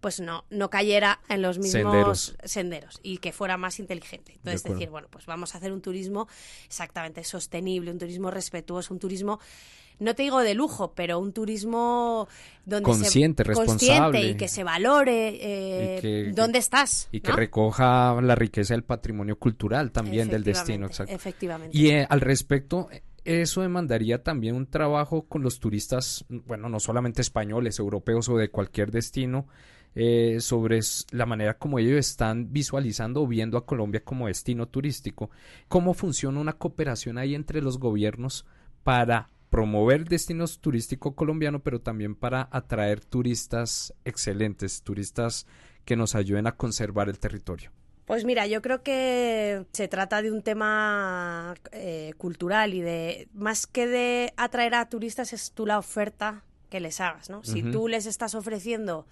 pues 0.00 0.20
no, 0.20 0.44
no 0.50 0.70
cayera 0.70 1.20
en 1.28 1.42
los 1.42 1.58
mismos 1.58 2.36
senderos. 2.44 3.00
y 3.02 3.18
que 3.18 3.32
fuera 3.32 3.56
más 3.56 3.78
inteligente. 3.78 4.32
Entonces, 4.36 4.64
decir, 4.64 4.90
bueno, 4.90 5.08
pues 5.10 5.26
vamos 5.26 5.54
a 5.54 5.58
hacer 5.58 5.72
un 5.72 5.80
turismo 5.80 6.28
exactamente 6.66 7.24
sostenible, 7.24 7.90
un 7.90 7.98
turismo 7.98 8.30
respetuoso, 8.30 8.94
un 8.94 9.00
turismo 9.00 9.40
no 10.00 10.14
te 10.14 10.22
digo 10.22 10.40
de 10.40 10.54
lujo, 10.54 10.92
pero 10.94 11.18
un 11.18 11.32
turismo 11.32 12.28
donde 12.64 12.84
consciente, 12.84 13.42
responsable 13.42 14.22
y 14.22 14.36
que 14.36 14.46
se 14.46 14.62
valore 14.62 15.38
eh, 15.40 16.32
dónde 16.34 16.58
estás. 16.58 17.08
Y 17.10 17.20
que 17.20 17.32
recoja 17.32 18.20
la 18.20 18.34
riqueza 18.34 18.74
del 18.74 18.84
patrimonio 18.84 19.38
cultural 19.38 19.90
también 19.90 20.28
del 20.28 20.44
destino. 20.44 20.86
Exacto. 20.86 21.12
Efectivamente. 21.12 21.76
Y 21.76 21.88
eh, 21.88 22.06
al 22.08 22.20
respecto, 22.20 22.88
eso 23.24 23.62
demandaría 23.62 24.22
también 24.22 24.54
un 24.54 24.66
trabajo 24.66 25.26
con 25.26 25.42
los 25.42 25.58
turistas, 25.58 26.24
bueno, 26.28 26.68
no 26.68 26.78
solamente 26.78 27.20
españoles, 27.20 27.78
europeos 27.78 28.28
o 28.28 28.36
de 28.36 28.50
cualquier 28.50 28.92
destino, 28.92 29.48
eh, 30.00 30.40
sobre 30.40 30.78
la 31.10 31.26
manera 31.26 31.58
como 31.58 31.80
ellos 31.80 31.98
están 31.98 32.52
visualizando 32.52 33.22
o 33.22 33.26
viendo 33.26 33.58
a 33.58 33.66
Colombia 33.66 34.04
como 34.04 34.28
destino 34.28 34.68
turístico. 34.68 35.28
¿Cómo 35.66 35.92
funciona 35.92 36.38
una 36.38 36.52
cooperación 36.52 37.18
ahí 37.18 37.34
entre 37.34 37.60
los 37.60 37.80
gobiernos 37.80 38.46
para 38.84 39.30
promover 39.50 40.04
destinos 40.04 40.60
turísticos 40.60 41.14
colombianos, 41.14 41.62
pero 41.64 41.80
también 41.80 42.14
para 42.14 42.48
atraer 42.52 43.00
turistas 43.04 43.92
excelentes, 44.04 44.82
turistas 44.82 45.48
que 45.84 45.96
nos 45.96 46.14
ayuden 46.14 46.46
a 46.46 46.54
conservar 46.54 47.08
el 47.08 47.18
territorio. 47.18 47.72
Pues 48.04 48.24
mira, 48.24 48.46
yo 48.46 48.62
creo 48.62 48.84
que 48.84 49.66
se 49.72 49.88
trata 49.88 50.22
de 50.22 50.30
un 50.30 50.42
tema 50.42 51.56
eh, 51.72 52.12
cultural 52.18 52.72
y 52.72 52.82
de 52.82 53.28
más 53.34 53.66
que 53.66 53.88
de 53.88 54.32
atraer 54.36 54.76
a 54.76 54.88
turistas 54.88 55.32
es 55.32 55.50
tú 55.50 55.66
la 55.66 55.76
oferta 55.76 56.44
que 56.70 56.78
les 56.78 57.00
hagas, 57.00 57.30
¿no? 57.30 57.42
Si 57.42 57.64
tú 57.64 57.88
les 57.88 58.06
estás 58.06 58.36
ofreciendo 58.36 59.06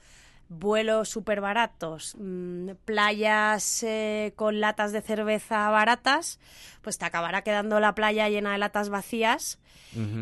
vuelos 0.48 1.08
súper 1.08 1.40
baratos, 1.40 2.14
mm, 2.18 2.70
playas 2.84 3.82
eh, 3.82 4.32
con 4.36 4.60
latas 4.60 4.92
de 4.92 5.02
cerveza 5.02 5.68
baratas, 5.70 6.38
pues 6.82 6.98
te 6.98 7.04
acabará 7.04 7.42
quedando 7.42 7.80
la 7.80 7.94
playa 7.94 8.28
llena 8.28 8.52
de 8.52 8.58
latas 8.58 8.88
vacías 8.88 9.58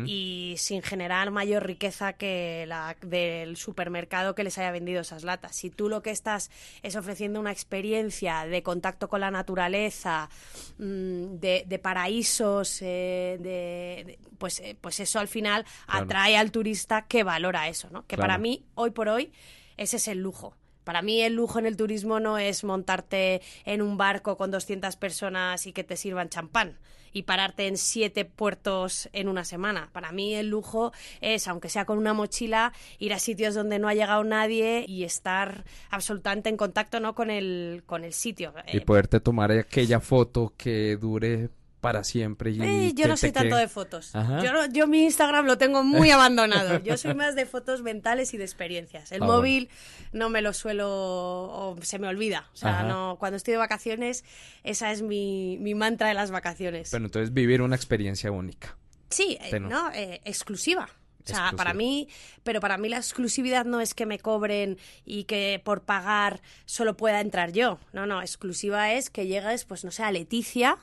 y 0.05 0.55
sin 0.57 0.81
generar 0.81 1.31
mayor 1.31 1.65
riqueza 1.65 2.13
que 2.13 2.65
la 2.65 2.95
del 3.01 3.57
supermercado 3.57 4.33
que 4.33 4.45
les 4.45 4.57
haya 4.57 4.71
vendido 4.71 5.01
esas 5.01 5.25
latas. 5.25 5.55
Si 5.55 5.69
tú 5.69 5.89
lo 5.89 6.01
que 6.01 6.11
estás 6.11 6.49
es 6.81 6.95
ofreciendo 6.95 7.41
una 7.41 7.51
experiencia 7.51 8.45
de 8.45 8.63
contacto 8.63 9.09
con 9.09 9.19
la 9.19 9.31
naturaleza, 9.31 10.29
mm, 10.77 11.39
de, 11.39 11.79
paraísos, 11.81 12.81
eh, 12.81 13.37
de, 13.41 14.17
pues, 14.37 14.61
eh, 14.61 14.77
pues 14.79 15.01
eso 15.01 15.19
al 15.19 15.27
final 15.27 15.65
atrae 15.87 16.37
al 16.37 16.51
turista 16.51 17.01
que 17.01 17.23
valora 17.23 17.67
eso, 17.67 17.89
¿no? 17.91 18.05
Que 18.05 18.17
para 18.17 18.37
mí, 18.37 18.63
hoy 18.75 18.91
por 18.91 19.09
hoy, 19.09 19.33
ese 19.77 19.97
es 19.97 20.07
el 20.07 20.19
lujo. 20.19 20.55
Para 20.83 21.01
mí 21.01 21.21
el 21.21 21.33
lujo 21.33 21.57
en 21.59 21.65
el 21.65 21.77
turismo 21.77 22.19
no 22.19 22.37
es 22.37 22.63
montarte 22.63 23.41
en 23.65 23.81
un 23.81 23.97
barco 23.97 24.37
con 24.37 24.51
200 24.51 24.95
personas 24.97 25.65
y 25.65 25.73
que 25.73 25.83
te 25.83 25.97
sirvan 25.97 26.29
champán 26.29 26.77
y 27.11 27.23
pararte 27.23 27.67
en 27.67 27.77
siete 27.77 28.25
puertos 28.25 29.09
en 29.13 29.29
una 29.29 29.45
semana. 29.45 29.89
Para 29.93 30.11
mí 30.11 30.35
el 30.35 30.49
lujo 30.49 30.91
es, 31.21 31.47
aunque 31.47 31.69
sea 31.69 31.85
con 31.85 31.97
una 31.97 32.13
mochila, 32.13 32.73
ir 32.99 33.13
a 33.13 33.19
sitios 33.19 33.55
donde 33.55 33.79
no 33.79 33.87
ha 33.87 33.93
llegado 33.93 34.23
nadie 34.25 34.85
y 34.85 35.05
estar 35.05 35.63
absolutamente 35.89 36.49
en 36.49 36.57
contacto 36.57 36.99
¿no? 36.99 37.15
con, 37.15 37.31
el, 37.31 37.83
con 37.85 38.03
el 38.03 38.11
sitio. 38.11 38.53
Y 38.71 38.81
poderte 38.81 39.21
tomar 39.21 39.49
aquella 39.51 40.01
foto 40.01 40.53
que 40.57 40.97
dure 40.97 41.49
para 41.85 42.03
siempre. 42.03 42.49
Y 42.49 42.59
Eh, 42.61 42.91
yo 42.95 43.07
no 43.07 43.15
soy 43.15 43.31
tanto 43.31 43.55
de 43.55 43.67
fotos. 43.67 44.11
Yo, 44.13 44.51
no- 44.51 44.65
yo 44.65 44.87
mi 44.87 45.03
Instagram 45.03 45.45
lo 45.45 45.59
tengo 45.59 45.83
muy 45.83 46.09
abandonado. 46.11 46.79
Yo 46.79 46.97
soy 46.97 47.13
más 47.13 47.35
de 47.35 47.45
fotos 47.45 47.83
mentales 47.83 48.33
y 48.33 48.37
de 48.37 48.43
experiencias. 48.43 49.11
El 49.11 49.21
Ah, 49.21 49.25
móvil 49.27 49.69
no 50.11 50.29
me 50.29 50.41
lo 50.41 50.51
suelo 50.53 50.89
o 50.91 51.75
se 51.83 51.99
me 51.99 52.07
olvida. 52.07 52.49
O 52.53 52.57
sea, 52.57 52.79
Ajá. 52.79 52.83
no, 52.87 53.17
cuando 53.19 53.37
estoy 53.37 53.51
de 53.51 53.59
vacaciones, 53.59 54.23
esa 54.63 54.91
es 54.91 55.03
mi, 55.03 55.57
mi 55.59 55.75
mantra 55.75 56.07
de 56.07 56.15
las 56.15 56.31
vacaciones. 56.31 56.89
Pero 56.89 57.05
entonces 57.05 57.31
vivir 57.33 57.61
una 57.61 57.75
experiencia 57.75 58.31
única. 58.31 58.75
Sí, 59.11 59.37
eh, 59.39 59.59
no- 59.59 59.91
eh, 59.93 60.21
exclusiva. 60.25 60.89
O 61.23 61.27
sea, 61.27 61.53
para 61.57 61.73
mí, 61.73 62.07
pero 62.43 62.59
para 62.59 62.77
mí 62.77 62.87
la 62.89 62.97
exclusividad 62.97 63.65
no 63.65 63.81
es 63.81 63.93
que 63.95 64.05
me 64.05 64.19
cobren 64.19 64.77
y 65.05 65.23
que 65.23 65.59
por 65.63 65.81
pagar 65.81 66.41
solo 66.65 66.97
pueda 66.97 67.19
entrar 67.21 67.51
yo. 67.51 67.79
No, 67.93 68.05
no, 68.05 68.21
exclusiva 68.21 68.91
es 68.93 69.09
que 69.11 69.25
llegues, 69.25 69.65
pues 69.65 69.83
no 69.83 69.89
sé, 69.91 70.03
a 70.03 70.11
Leticia, 70.11 70.77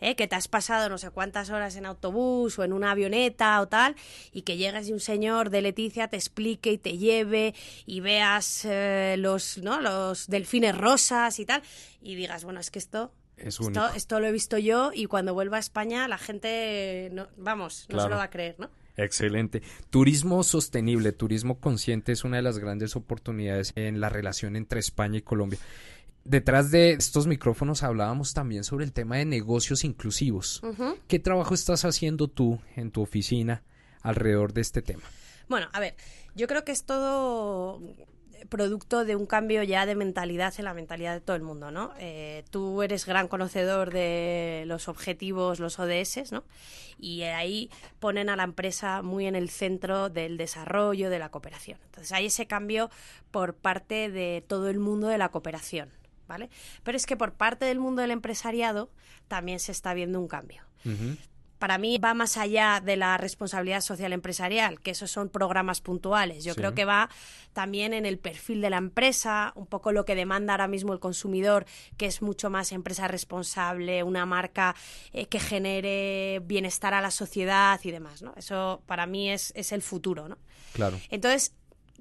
¿eh? 0.00 0.16
que 0.16 0.26
te 0.26 0.36
has 0.36 0.48
pasado 0.48 0.88
no 0.88 0.98
sé 0.98 1.10
cuántas 1.10 1.50
horas 1.50 1.76
en 1.76 1.86
autobús 1.86 2.58
o 2.58 2.64
en 2.64 2.72
una 2.72 2.92
avioneta 2.92 3.60
o 3.60 3.68
tal, 3.68 3.96
y 4.32 4.42
que 4.42 4.56
llegues 4.56 4.88
y 4.88 4.92
un 4.92 5.00
señor 5.00 5.50
de 5.50 5.62
Leticia 5.62 6.08
te 6.08 6.16
explique 6.16 6.72
y 6.72 6.78
te 6.78 6.98
lleve 6.98 7.54
y 7.86 8.00
veas 8.00 8.64
eh, 8.64 9.16
los, 9.18 9.58
¿no? 9.58 9.80
los 9.80 10.26
delfines 10.28 10.76
rosas 10.76 11.38
y 11.38 11.46
tal, 11.46 11.62
y 12.00 12.14
digas, 12.14 12.44
bueno, 12.44 12.60
es 12.60 12.70
que 12.70 12.78
esto 12.78 13.12
Es 13.36 13.60
esto, 13.60 13.88
esto 13.94 14.20
lo 14.20 14.26
he 14.26 14.32
visto 14.32 14.58
yo 14.58 14.90
y 14.94 15.06
cuando 15.06 15.34
vuelva 15.34 15.56
a 15.56 15.60
España 15.60 16.08
la 16.08 16.18
gente, 16.18 17.10
no, 17.12 17.28
vamos, 17.36 17.86
no 17.88 18.00
se 18.00 18.08
lo 18.08 18.16
va 18.16 18.24
a 18.24 18.30
creer, 18.30 18.56
¿no? 18.58 18.70
Excelente. 18.98 19.62
Turismo 19.90 20.42
sostenible, 20.42 21.12
turismo 21.12 21.60
consciente 21.60 22.10
es 22.10 22.24
una 22.24 22.38
de 22.38 22.42
las 22.42 22.58
grandes 22.58 22.96
oportunidades 22.96 23.72
en 23.76 24.00
la 24.00 24.08
relación 24.08 24.56
entre 24.56 24.80
España 24.80 25.18
y 25.18 25.22
Colombia. 25.22 25.60
Detrás 26.28 26.70
de 26.70 26.90
estos 26.90 27.26
micrófonos 27.26 27.82
hablábamos 27.82 28.34
también 28.34 28.62
sobre 28.62 28.84
el 28.84 28.92
tema 28.92 29.16
de 29.16 29.24
negocios 29.24 29.82
inclusivos. 29.82 30.60
¿Qué 31.06 31.18
trabajo 31.18 31.54
estás 31.54 31.86
haciendo 31.86 32.28
tú 32.28 32.60
en 32.76 32.90
tu 32.90 33.00
oficina 33.00 33.62
alrededor 34.02 34.52
de 34.52 34.60
este 34.60 34.82
tema? 34.82 35.04
Bueno, 35.48 35.68
a 35.72 35.80
ver, 35.80 35.96
yo 36.34 36.46
creo 36.46 36.64
que 36.64 36.72
es 36.72 36.84
todo 36.84 37.80
producto 38.50 39.06
de 39.06 39.16
un 39.16 39.24
cambio 39.24 39.62
ya 39.62 39.86
de 39.86 39.94
mentalidad 39.94 40.52
en 40.58 40.66
la 40.66 40.74
mentalidad 40.74 41.14
de 41.14 41.22
todo 41.22 41.34
el 41.34 41.42
mundo, 41.42 41.70
¿no? 41.70 41.94
Eh, 41.98 42.44
tú 42.50 42.82
eres 42.82 43.06
gran 43.06 43.26
conocedor 43.26 43.90
de 43.90 44.64
los 44.66 44.88
objetivos, 44.88 45.60
los 45.60 45.78
ODS, 45.78 46.30
¿no? 46.30 46.44
Y 46.98 47.22
ahí 47.22 47.70
ponen 48.00 48.28
a 48.28 48.36
la 48.36 48.44
empresa 48.44 49.00
muy 49.00 49.26
en 49.26 49.34
el 49.34 49.48
centro 49.48 50.10
del 50.10 50.36
desarrollo, 50.36 51.08
de 51.08 51.18
la 51.18 51.30
cooperación. 51.30 51.78
Entonces 51.86 52.12
hay 52.12 52.26
ese 52.26 52.46
cambio 52.46 52.90
por 53.30 53.54
parte 53.54 54.10
de 54.10 54.44
todo 54.46 54.68
el 54.68 54.78
mundo 54.78 55.08
de 55.08 55.16
la 55.16 55.30
cooperación, 55.30 55.90
¿vale? 56.28 56.48
Pero 56.84 56.96
es 56.96 57.06
que 57.06 57.16
por 57.16 57.32
parte 57.32 57.64
del 57.64 57.80
mundo 57.80 58.02
del 58.02 58.12
empresariado 58.12 58.90
también 59.26 59.58
se 59.58 59.72
está 59.72 59.94
viendo 59.94 60.20
un 60.20 60.28
cambio 60.28 60.62
para 61.58 61.76
mí 61.76 61.98
va 61.98 62.14
más 62.14 62.36
allá 62.36 62.80
de 62.80 62.96
la 62.96 63.16
responsabilidad 63.16 63.80
social 63.80 64.12
empresarial, 64.12 64.78
que 64.78 64.92
esos 64.92 65.10
son 65.10 65.28
programas 65.28 65.80
puntuales. 65.80 66.44
Yo 66.44 66.54
Sí. 66.54 66.58
creo 66.60 66.72
que 66.72 66.84
va 66.84 67.10
también 67.52 67.94
en 67.94 68.06
el 68.06 68.16
perfil 68.16 68.60
de 68.60 68.70
la 68.70 68.76
empresa, 68.76 69.52
un 69.56 69.66
poco 69.66 69.90
lo 69.90 70.04
que 70.04 70.14
demanda 70.14 70.52
ahora 70.52 70.68
mismo 70.68 70.92
el 70.92 71.00
consumidor, 71.00 71.66
que 71.96 72.06
es 72.06 72.22
mucho 72.22 72.48
más 72.48 72.70
empresa 72.70 73.08
responsable, 73.08 74.04
una 74.04 74.24
marca 74.24 74.76
eh, 75.12 75.26
que 75.26 75.40
genere 75.40 76.40
bienestar 76.44 76.94
a 76.94 77.00
la 77.00 77.10
sociedad 77.10 77.80
y 77.82 77.90
demás, 77.90 78.22
¿no? 78.22 78.34
Eso 78.36 78.80
para 78.86 79.06
mí 79.06 79.28
es, 79.28 79.52
es 79.56 79.72
el 79.72 79.82
futuro, 79.82 80.28
¿no? 80.28 80.38
Claro. 80.74 80.96
Entonces, 81.10 81.54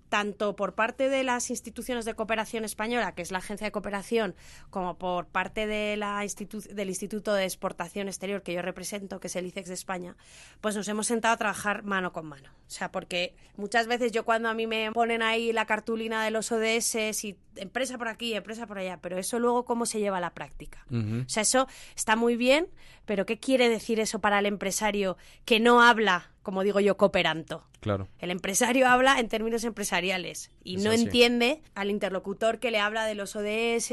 tanto 0.09 0.55
por 0.55 0.73
parte 0.73 1.09
de 1.09 1.23
las 1.23 1.49
instituciones 1.49 2.05
de 2.05 2.13
cooperación 2.13 2.63
española, 2.63 3.13
que 3.13 3.21
es 3.21 3.31
la 3.31 3.39
agencia 3.39 3.65
de 3.65 3.71
cooperación, 3.71 4.35
como 4.69 4.97
por 4.97 5.27
parte 5.27 5.67
de 5.67 5.97
la 5.97 6.23
institu- 6.23 6.67
del 6.73 6.89
Instituto 6.89 7.33
de 7.33 7.43
Exportación 7.43 8.07
Exterior 8.07 8.41
que 8.41 8.53
yo 8.53 8.61
represento, 8.61 9.19
que 9.19 9.27
es 9.27 9.35
el 9.35 9.45
ICEX 9.47 9.67
de 9.67 9.73
España, 9.73 10.15
pues 10.61 10.75
nos 10.75 10.87
hemos 10.87 11.07
sentado 11.07 11.33
a 11.33 11.37
trabajar 11.37 11.83
mano 11.83 12.13
con 12.13 12.25
mano. 12.25 12.49
O 12.67 12.69
sea, 12.69 12.91
porque 12.91 13.35
muchas 13.55 13.87
veces 13.87 14.11
yo 14.11 14.23
cuando 14.25 14.49
a 14.49 14.53
mí 14.53 14.67
me 14.67 14.91
ponen 14.91 15.21
ahí 15.21 15.51
la 15.53 15.65
cartulina 15.65 16.23
de 16.23 16.31
los 16.31 16.51
ODS 16.51 17.23
y 17.23 17.37
empresa 17.55 17.97
por 17.97 18.07
aquí, 18.07 18.33
empresa 18.33 18.67
por 18.67 18.77
allá, 18.77 18.99
pero 19.01 19.17
eso 19.17 19.39
luego 19.39 19.65
cómo 19.65 19.85
se 19.85 19.99
lleva 19.99 20.17
a 20.17 20.21
la 20.21 20.33
práctica. 20.33 20.85
O 21.25 21.29
sea, 21.29 21.43
eso 21.43 21.67
está 21.95 22.15
muy 22.15 22.35
bien, 22.37 22.67
pero 23.05 23.25
¿qué 23.25 23.39
quiere 23.39 23.67
decir 23.69 23.99
eso 23.99 24.19
para 24.19 24.39
el 24.39 24.45
empresario 24.45 25.17
que 25.45 25.59
no 25.59 25.81
habla, 25.81 26.31
como 26.47 26.63
digo 26.63 26.79
yo, 26.79 26.95
cooperanto? 26.95 27.65
Claro. 27.81 28.07
El 28.19 28.31
empresario 28.31 28.87
habla 28.87 29.19
en 29.19 29.27
términos 29.27 29.65
empresariales 29.65 30.49
y 30.63 30.77
Es 30.77 30.83
no 30.85 30.91
así. 30.91 31.03
entiende 31.03 31.61
al 31.75 31.91
interlocutor 31.91 32.59
que 32.59 32.71
le 32.71 32.79
habla 32.79 33.05
de 33.05 33.15
los 33.15 33.35
ODS, 33.35 33.89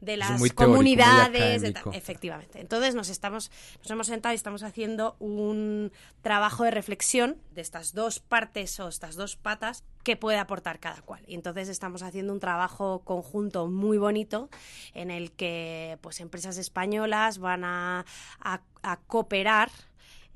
de 0.00 0.16
las 0.16 0.36
teórico, 0.36 0.64
comunidades, 0.64 1.62
de 1.62 1.72
efectivamente. 1.92 2.60
Entonces 2.60 2.96
nos 2.96 3.08
estamos 3.10 3.52
nos 3.78 3.90
hemos 3.92 4.08
sentado 4.08 4.32
y 4.32 4.36
estamos 4.36 4.64
haciendo 4.64 5.14
un 5.20 5.92
trabajo 6.20 6.64
de 6.64 6.72
reflexión 6.72 7.36
de 7.52 7.60
estas 7.60 7.94
dos 7.94 8.18
partes 8.18 8.80
o 8.80 8.88
estas 8.88 9.14
dos 9.14 9.36
patas 9.36 9.84
que 10.02 10.16
puede 10.16 10.38
aportar 10.38 10.80
cada 10.80 11.00
cual. 11.02 11.22
Y 11.28 11.36
entonces 11.36 11.68
estamos 11.68 12.02
haciendo 12.02 12.32
un 12.32 12.40
trabajo 12.40 13.02
conjunto 13.04 13.68
muy 13.68 13.98
bonito 13.98 14.50
en 14.94 15.12
el 15.12 15.30
que 15.30 15.96
pues 16.00 16.18
empresas 16.20 16.58
españolas 16.58 17.38
van 17.38 17.62
a, 17.64 18.04
a- 18.40 18.62
a 18.82 18.96
cooperar 19.06 19.70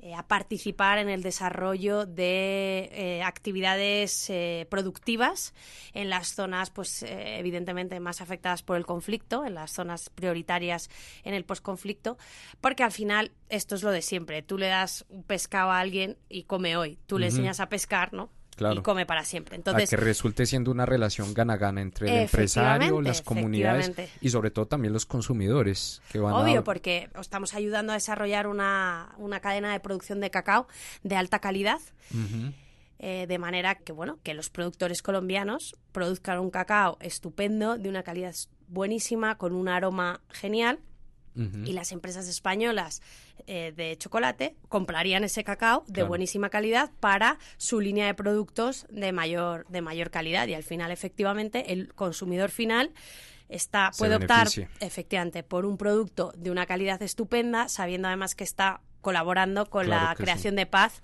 eh, 0.01 0.15
a 0.15 0.27
participar 0.27 0.97
en 0.97 1.09
el 1.09 1.21
desarrollo 1.23 2.05
de 2.05 2.89
eh, 2.93 3.21
actividades 3.21 4.29
eh, 4.29 4.65
productivas 4.69 5.53
en 5.93 6.09
las 6.09 6.33
zonas, 6.35 6.69
pues 6.69 7.03
evidentemente 7.03 7.99
más 7.99 8.21
afectadas 8.21 8.63
por 8.63 8.77
el 8.77 8.85
conflicto, 8.85 9.45
en 9.45 9.55
las 9.55 9.71
zonas 9.71 10.09
prioritarias 10.09 10.89
en 11.23 11.33
el 11.33 11.43
posconflicto, 11.43 12.17
porque 12.61 12.83
al 12.83 12.93
final 12.93 13.33
esto 13.49 13.75
es 13.75 13.83
lo 13.83 13.91
de 13.91 14.01
siempre. 14.01 14.41
Tú 14.41 14.57
le 14.57 14.67
das 14.67 15.05
un 15.09 15.23
pescado 15.23 15.71
a 15.71 15.79
alguien 15.79 16.17
y 16.29 16.43
come 16.43 16.77
hoy. 16.77 16.97
Tú 17.05 17.19
le 17.19 17.27
enseñas 17.27 17.59
a 17.59 17.67
pescar, 17.67 18.13
¿no? 18.13 18.29
Claro. 18.59 18.81
Y 18.81 18.83
come 18.83 19.05
para 19.05 19.23
siempre. 19.23 19.55
a 19.55 19.57
Entonces, 19.57 19.89
que 19.89 19.95
resulte 19.95 20.45
siendo 20.45 20.69
una 20.69 20.85
relación 20.85 21.33
gana-gana 21.33 21.79
entre 21.79 22.09
el 22.09 22.17
empresario, 22.23 22.99
las 22.99 23.21
comunidades 23.21 23.93
y 24.19 24.29
sobre 24.31 24.51
todo 24.51 24.67
también 24.67 24.91
los 24.91 25.05
consumidores 25.05 26.01
que 26.11 26.19
van 26.19 26.33
Obvio, 26.33 26.59
a... 26.59 26.63
porque 26.65 27.09
estamos 27.17 27.53
ayudando 27.53 27.93
a 27.93 27.95
desarrollar 27.95 28.47
una, 28.47 29.15
una 29.17 29.39
cadena 29.39 29.71
de 29.71 29.79
producción 29.79 30.19
de 30.19 30.29
cacao 30.29 30.67
de 31.03 31.15
alta 31.15 31.39
calidad. 31.39 31.79
Eh, 33.01 33.27
de 33.29 33.37
manera 33.37 33.75
que 33.75 33.93
bueno 33.93 34.19
que 34.23 34.33
los 34.33 34.49
productores 34.49 35.01
colombianos 35.01 35.77
produzcan 35.93 36.37
un 36.39 36.49
cacao 36.49 36.97
estupendo 36.99 37.77
de 37.77 37.87
una 37.87 38.03
calidad 38.03 38.35
buenísima 38.67 39.37
con 39.37 39.53
un 39.53 39.69
aroma 39.69 40.19
genial 40.31 40.79
y 41.63 41.71
las 41.71 41.93
empresas 41.93 42.27
españolas 42.27 43.01
eh, 43.51 43.73
de 43.75 43.97
chocolate 43.97 44.55
comprarían 44.67 45.23
ese 45.23 45.43
cacao 45.43 45.83
de 45.87 45.93
Claro. 45.93 46.07
buenísima 46.09 46.49
calidad 46.49 46.91
para 46.99 47.39
su 47.57 47.79
línea 47.81 48.05
de 48.05 48.13
productos 48.13 48.85
de 48.89 49.11
mayor 49.11 49.65
de 49.69 49.81
mayor 49.81 50.11
calidad 50.11 50.47
y 50.47 50.53
al 50.53 50.63
final 50.63 50.91
efectivamente 50.91 51.73
el 51.73 51.93
consumidor 51.95 52.51
final 52.51 52.91
está 53.49 53.89
puede 53.97 54.15
optar 54.17 54.47
efectivamente 54.79 55.41
por 55.41 55.65
un 55.65 55.77
producto 55.77 56.31
de 56.37 56.51
una 56.51 56.67
calidad 56.67 57.01
estupenda 57.01 57.67
sabiendo 57.69 58.07
además 58.07 58.35
que 58.35 58.43
está 58.43 58.81
colaborando 59.01 59.69
con 59.69 59.85
Claro 59.85 60.05
la 60.09 60.15
sí. 60.15 60.23
creación 60.23 60.55
de 60.55 60.65
paz 60.67 61.01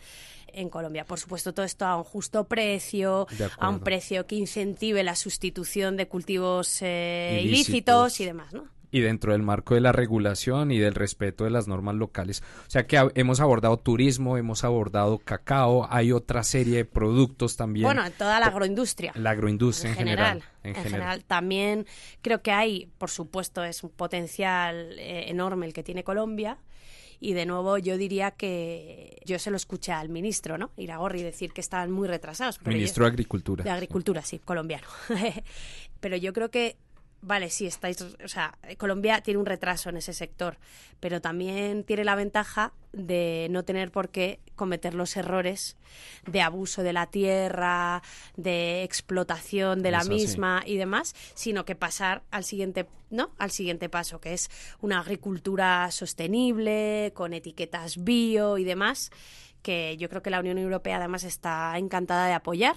en 0.48 0.70
Colombia. 0.70 1.04
Por 1.06 1.20
supuesto, 1.20 1.54
todo 1.54 1.66
esto 1.66 1.86
a 1.86 1.98
un 1.98 2.04
justo 2.06 2.44
precio, 2.46 3.28
a 3.58 3.70
un 3.70 3.80
precio 3.82 4.26
que 4.26 4.36
incentive 4.36 5.04
la 5.04 5.16
sustitución 5.16 5.98
de 5.98 6.08
cultivos 6.08 6.78
eh, 6.82 7.42
Ilícitos. 7.44 7.68
ilícitos 7.68 8.20
y 8.22 8.26
demás, 8.26 8.54
¿no? 8.54 8.64
Y 8.96 9.02
dentro 9.02 9.34
del 9.34 9.42
marco 9.42 9.76
de 9.76 9.82
la 9.82 9.92
regulación 9.92 10.72
y 10.72 10.80
del 10.80 10.96
respeto 10.96 11.44
de 11.44 11.50
las 11.50 11.68
normas 11.68 11.96
locales. 11.96 12.42
O 12.66 12.70
sea 12.70 12.88
que 12.88 13.10
hemos 13.16 13.42
abordado 13.42 13.76
turismo, 13.76 14.38
hemos 14.38 14.64
abordado 14.64 15.20
cacao, 15.20 15.86
hay 15.92 16.14
otra 16.14 16.44
serie 16.44 16.78
de 16.78 16.86
productos 16.86 17.58
también. 17.58 17.84
Bueno, 17.84 18.10
toda 18.18 18.40
la 18.40 18.46
agroindustria. 18.46 19.12
la 19.16 19.32
agroindustria 19.32 19.92
en, 19.92 19.98
general. 19.98 20.44
En, 20.64 20.76
general. 20.76 21.26
también 21.26 21.86
creo 22.22 22.42
que 22.42 22.54
hay, 22.54 22.90
por 22.98 23.10
supuesto, 23.10 23.66
es 23.66 23.84
un 23.84 23.90
potencial 23.90 24.98
eh, 24.98 25.26
enorme 25.28 25.66
el 25.66 25.74
que 25.74 25.84
tiene 25.84 26.06
Colombia. 26.06 26.58
Y 27.20 27.34
de 27.34 27.46
nuevo, 27.46 27.78
yo 27.78 27.98
diría 27.98 28.32
que 28.32 29.22
yo 29.26 29.40
se 29.40 29.52
lo 29.52 29.58
escuché 29.58 29.92
al 29.92 30.08
ministro, 30.08 30.58
¿no? 30.58 30.72
Iragorri 30.78 31.22
decir 31.22 31.52
que 31.52 31.60
estaban 31.60 31.92
muy 31.92 32.08
retrasados. 32.08 32.60
pero 32.60 32.72
yo- 32.72 32.78
Ministro 32.78 33.04
de 33.04 33.12
Agricultura. 33.12 33.64
de 33.66 33.70
Agricultura, 33.72 34.22
sí, 34.22 34.40
colombiano. 34.40 34.88
pero 36.00 36.16
yo 36.18 36.34
creo 36.34 36.50
que, 36.50 36.78
vale, 37.22 37.50
sí, 37.50 37.66
estáis, 37.66 38.02
o 38.02 38.28
sea, 38.28 38.58
Colombia 38.78 39.22
tiene 39.22 39.40
un 39.40 39.46
retraso 39.46 39.90
en 39.90 39.98
ese 39.98 40.14
sector, 40.14 40.58
pero 41.00 41.22
también 41.22 41.84
tiene 41.84 42.04
la 42.04 42.16
ventaja 42.16 42.74
de 42.94 43.48
no 43.50 43.64
tener 43.64 43.92
por 43.92 44.10
qué 44.10 44.40
cometer 44.56 44.94
los 44.94 45.18
errores 45.18 45.76
de 46.26 46.42
abuso 46.42 46.84
de 46.84 46.94
la 46.94 47.08
tierra, 47.08 48.02
de 48.38 48.84
explotación 48.84 49.82
de 49.82 49.92
la 49.92 50.04
misma 50.04 50.64
y 50.66 50.78
demás, 50.78 51.14
sino 51.34 51.66
que 51.66 51.76
pasar 51.76 52.24
al 52.32 52.44
siguiente, 52.44 52.88
¿no? 53.10 53.32
Al 53.38 53.52
siguiente 53.52 53.90
paso, 53.90 54.22
que 54.22 54.34
es 54.34 54.50
una 54.80 55.00
agricultura 55.00 55.90
sostenible, 55.92 57.12
con 57.16 57.34
etiquetas 57.34 58.04
bio 58.04 58.58
y 58.58 58.64
demás 58.64 59.12
que 59.66 59.98
yo 59.98 60.10
creo 60.10 60.22
que 60.22 60.30
la 60.30 60.40
Unión 60.40 60.60
Europea 60.60 60.98
además 60.98 61.24
está 61.24 61.76
encantada 61.80 62.28
de 62.28 62.34
apoyar 62.34 62.76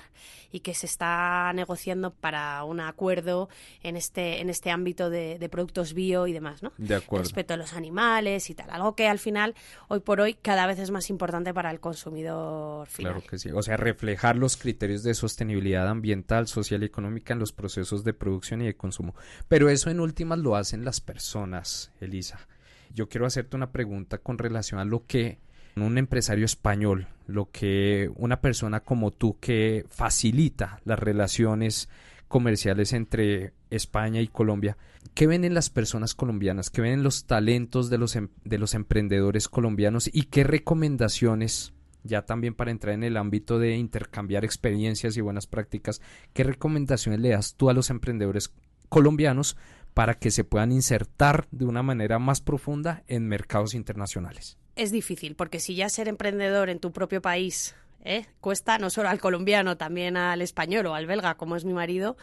y 0.51 0.61
que 0.61 0.73
se 0.73 0.87
está 0.87 1.53
negociando 1.53 2.15
para 2.15 2.65
un 2.65 2.81
acuerdo 2.81 3.51
en 3.83 3.95
este, 3.95 4.41
en 4.41 4.49
este 4.49 4.71
ámbito 4.71 5.11
de, 5.11 5.47
productos 5.53 5.93
bio 5.93 6.27
y 6.27 6.33
demás, 6.33 6.63
¿no? 6.63 6.73
De 6.79 6.95
acuerdo. 6.95 7.25
Respecto 7.25 7.53
a 7.53 7.59
los 7.59 7.75
animales 7.75 8.49
y 8.49 8.55
tal. 8.55 8.71
Algo 8.71 8.97
que 8.97 9.07
al 9.07 9.19
final, 9.19 9.55
hoy 9.89 10.01
por 10.01 10.23
hoy, 10.23 10.33
cada 10.33 10.67
vez 10.67 10.79
es 10.79 10.91
más 10.91 11.11
importante 11.11 11.53
para 11.53 11.71
el 11.71 11.79
consumidor 11.79 12.87
final. 12.87 13.13
Claro 13.13 13.27
que 13.29 13.39
sí. 13.39 13.51
O 13.51 13.63
sea, 13.63 13.77
reflejar 13.77 14.37
los 14.37 14.57
criterios 14.57 15.03
de 15.03 15.13
sostenibilidad 15.13 15.87
ambiental, 15.89 16.47
social 16.49 16.83
y 16.83 16.87
económica 16.87 17.35
en 17.35 17.39
los 17.39 17.53
procesos 17.53 18.03
de 18.03 18.15
producción 18.15 18.63
y 18.63 18.65
de 18.65 18.77
consumo. 18.77 19.15
Pero 19.47 19.69
eso 19.69 19.91
en 19.91 20.01
últimas 20.01 20.39
lo 20.39 20.57
hacen 20.57 20.87
las 20.87 21.03
personas, 21.03 21.93
Elisa. 22.01 22.49
Yo 22.95 23.11
quiero 23.11 23.27
hacerte 23.27 23.57
una 23.57 23.73
pregunta 23.73 24.17
con 24.17 24.39
relación 24.39 24.81
a 24.81 24.87
lo 24.87 25.05
que 25.05 25.39
un 25.77 25.99
empresario 25.99 26.45
español, 26.45 27.07
lo 27.27 27.51
que 27.51 28.11
una 28.17 28.41
persona 28.41 28.81
como 28.81 29.11
tú 29.13 29.39
que 29.39 29.85
facilita 29.89 30.81
las 30.85 30.99
relaciones 30.99 31.89
comerciales 32.29 32.93
entre 32.93 33.53
España 33.71 34.21
y 34.21 34.29
Colombia, 34.29 34.77
¿qué 35.15 35.27
ven 35.27 35.45
en 35.45 35.55
las 35.55 35.71
personas 35.71 36.15
colombianas? 36.15 36.71
¿Qué 36.71 36.81
ven 36.81 36.93
en 36.93 37.03
los 37.03 37.25
talentos 37.25 37.91
de 37.91 37.99
los, 37.99 38.17
em, 38.17 38.29
de 38.45 38.59
los 38.59 38.75
emprendedores 38.75 39.49
colombianos? 39.49 40.09
¿Y 40.13 40.25
qué 40.25 40.45
recomendaciones, 40.45 41.73
ya 42.05 42.23
también 42.23 42.55
para 42.55 42.71
entrar 42.71 42.95
en 42.95 43.05
el 43.05 43.17
ámbito 43.17 43.59
de 43.59 43.77
intercambiar 43.77 44.45
experiencias 44.45 45.17
y 45.17 45.21
buenas 45.21 45.47
prácticas, 45.47 46.01
qué 46.33 46.45
recomendaciones 46.45 47.21
le 47.21 47.31
das 47.31 47.55
tú 47.57 47.71
a 47.71 47.75
los 47.75 47.91
emprendedores 47.91 48.53
colombianos 48.89 49.57
para 49.95 50.15
que 50.15 50.31
se 50.31 50.45
puedan 50.45 50.73
insertar 50.73 51.49
de 51.51 51.65
una 51.65 51.83
manera 51.83 52.19
más 52.19 52.41
profunda 52.41 53.03
en 53.09 53.27
mercados 53.27 53.75
internacionales? 53.75 54.59
Es 54.79 54.93
difícil, 54.93 55.35
porque 55.35 55.59
si 55.59 55.75
ya 55.75 55.89
ser 55.89 56.07
emprendedor 56.07 56.71
en 56.71 56.79
tu 56.79 56.93
propio 56.93 57.21
país 57.21 57.75
¿eh? 58.05 58.27
cuesta 58.41 58.79
no 58.79 58.91
solo 58.91 59.09
al 59.09 59.19
colombiano, 59.19 59.77
también 59.77 60.17
al 60.17 60.41
español 60.41 60.87
o 60.87 60.95
al 60.95 61.09
belga, 61.09 61.35
como 61.35 61.57
es 61.57 61.65
mi 61.65 61.73
marido, 61.73 62.17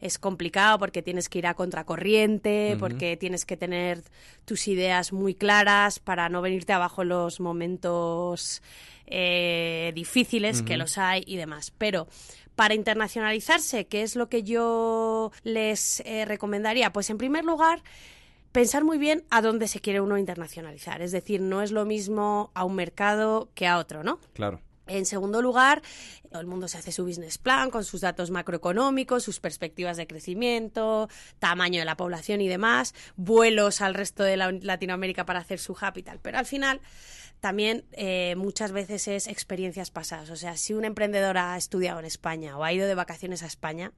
es 0.00 0.16
complicado 0.16 0.78
porque 0.78 1.02
tienes 1.02 1.28
que 1.28 1.40
ir 1.40 1.48
a 1.48 1.54
contracorriente, 1.54 2.76
porque 2.78 3.16
tienes 3.16 3.44
que 3.44 3.56
tener 3.56 4.02
tus 4.44 4.68
ideas 4.68 5.12
muy 5.12 5.34
claras 5.34 5.98
para 5.98 6.28
no 6.28 6.42
venirte 6.42 6.72
abajo 6.72 7.02
en 7.02 7.08
los 7.08 7.40
momentos 7.40 8.62
eh, 9.06 9.90
difíciles, 9.96 10.62
que 10.62 10.76
los 10.76 10.98
hay 10.98 11.24
y 11.26 11.36
demás. 11.36 11.72
Pero 11.76 12.06
para 12.54 12.74
internacionalizarse, 12.74 13.86
¿qué 13.86 14.02
es 14.02 14.14
lo 14.14 14.28
que 14.28 14.44
yo 14.44 15.32
les 15.42 16.00
eh, 16.06 16.24
recomendaría? 16.24 16.92
Pues 16.92 17.10
en 17.10 17.18
primer 17.18 17.44
lugar, 17.44 17.82
pensar 18.56 18.84
muy 18.84 18.96
bien 18.96 19.22
a 19.28 19.42
dónde 19.42 19.68
se 19.68 19.80
quiere 19.80 20.00
uno 20.00 20.16
internacionalizar. 20.16 21.02
Es 21.02 21.12
decir, 21.12 21.42
no 21.42 21.60
es 21.60 21.72
lo 21.72 21.84
mismo 21.84 22.52
a 22.54 22.64
un 22.64 22.74
mercado 22.74 23.50
que 23.54 23.66
a 23.66 23.76
otro, 23.76 24.02
¿no? 24.02 24.18
Claro. 24.32 24.62
En 24.86 25.04
segundo 25.04 25.42
lugar, 25.42 25.82
todo 26.30 26.40
el 26.40 26.46
mundo 26.46 26.66
se 26.66 26.78
hace 26.78 26.90
su 26.90 27.04
business 27.04 27.36
plan 27.36 27.70
con 27.70 27.84
sus 27.84 28.00
datos 28.00 28.30
macroeconómicos, 28.30 29.24
sus 29.24 29.40
perspectivas 29.40 29.98
de 29.98 30.06
crecimiento, 30.06 31.10
tamaño 31.38 31.80
de 31.80 31.84
la 31.84 31.98
población 31.98 32.40
y 32.40 32.48
demás, 32.48 32.94
vuelos 33.16 33.82
al 33.82 33.92
resto 33.92 34.22
de 34.22 34.38
Latinoamérica 34.38 35.26
para 35.26 35.40
hacer 35.40 35.58
su 35.58 35.74
capital. 35.74 36.18
Pero 36.22 36.38
al 36.38 36.46
final, 36.46 36.80
también 37.40 37.84
eh, 37.92 38.36
muchas 38.38 38.72
veces 38.72 39.06
es 39.06 39.26
experiencias 39.26 39.90
pasadas. 39.90 40.30
O 40.30 40.36
sea, 40.36 40.56
si 40.56 40.72
un 40.72 40.86
emprendedor 40.86 41.36
ha 41.36 41.58
estudiado 41.58 41.98
en 41.98 42.06
España 42.06 42.56
o 42.56 42.64
ha 42.64 42.72
ido 42.72 42.86
de 42.86 42.94
vacaciones 42.94 43.42
a 43.42 43.46
España, 43.48 43.92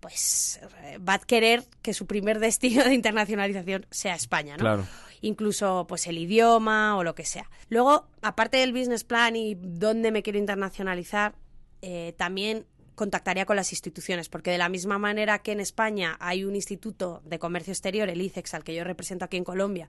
pues 0.00 0.60
eh, 0.82 0.98
va 0.98 1.14
a 1.14 1.18
querer 1.18 1.64
que 1.82 1.94
su 1.94 2.06
primer 2.06 2.38
destino 2.40 2.84
de 2.84 2.94
internacionalización 2.94 3.86
sea 3.90 4.14
España, 4.14 4.56
¿no? 4.56 4.60
Claro. 4.60 4.86
Incluso 5.20 5.86
pues 5.86 6.06
el 6.06 6.18
idioma 6.18 6.96
o 6.96 7.04
lo 7.04 7.14
que 7.14 7.26
sea. 7.26 7.50
Luego, 7.68 8.06
aparte 8.22 8.56
del 8.56 8.72
business 8.72 9.04
plan 9.04 9.36
y 9.36 9.54
dónde 9.54 10.10
me 10.10 10.22
quiero 10.22 10.38
internacionalizar, 10.38 11.34
eh, 11.82 12.14
también 12.16 12.66
contactaría 13.00 13.46
con 13.46 13.56
las 13.56 13.72
instituciones, 13.72 14.28
porque 14.28 14.50
de 14.50 14.58
la 14.58 14.68
misma 14.68 14.98
manera 14.98 15.38
que 15.38 15.52
en 15.52 15.60
España 15.60 16.18
hay 16.20 16.44
un 16.44 16.54
instituto 16.54 17.22
de 17.24 17.38
comercio 17.38 17.72
exterior, 17.72 18.10
el 18.10 18.20
ICEX, 18.20 18.52
al 18.52 18.62
que 18.62 18.74
yo 18.74 18.84
represento 18.84 19.24
aquí 19.24 19.38
en 19.38 19.44
Colombia, 19.44 19.88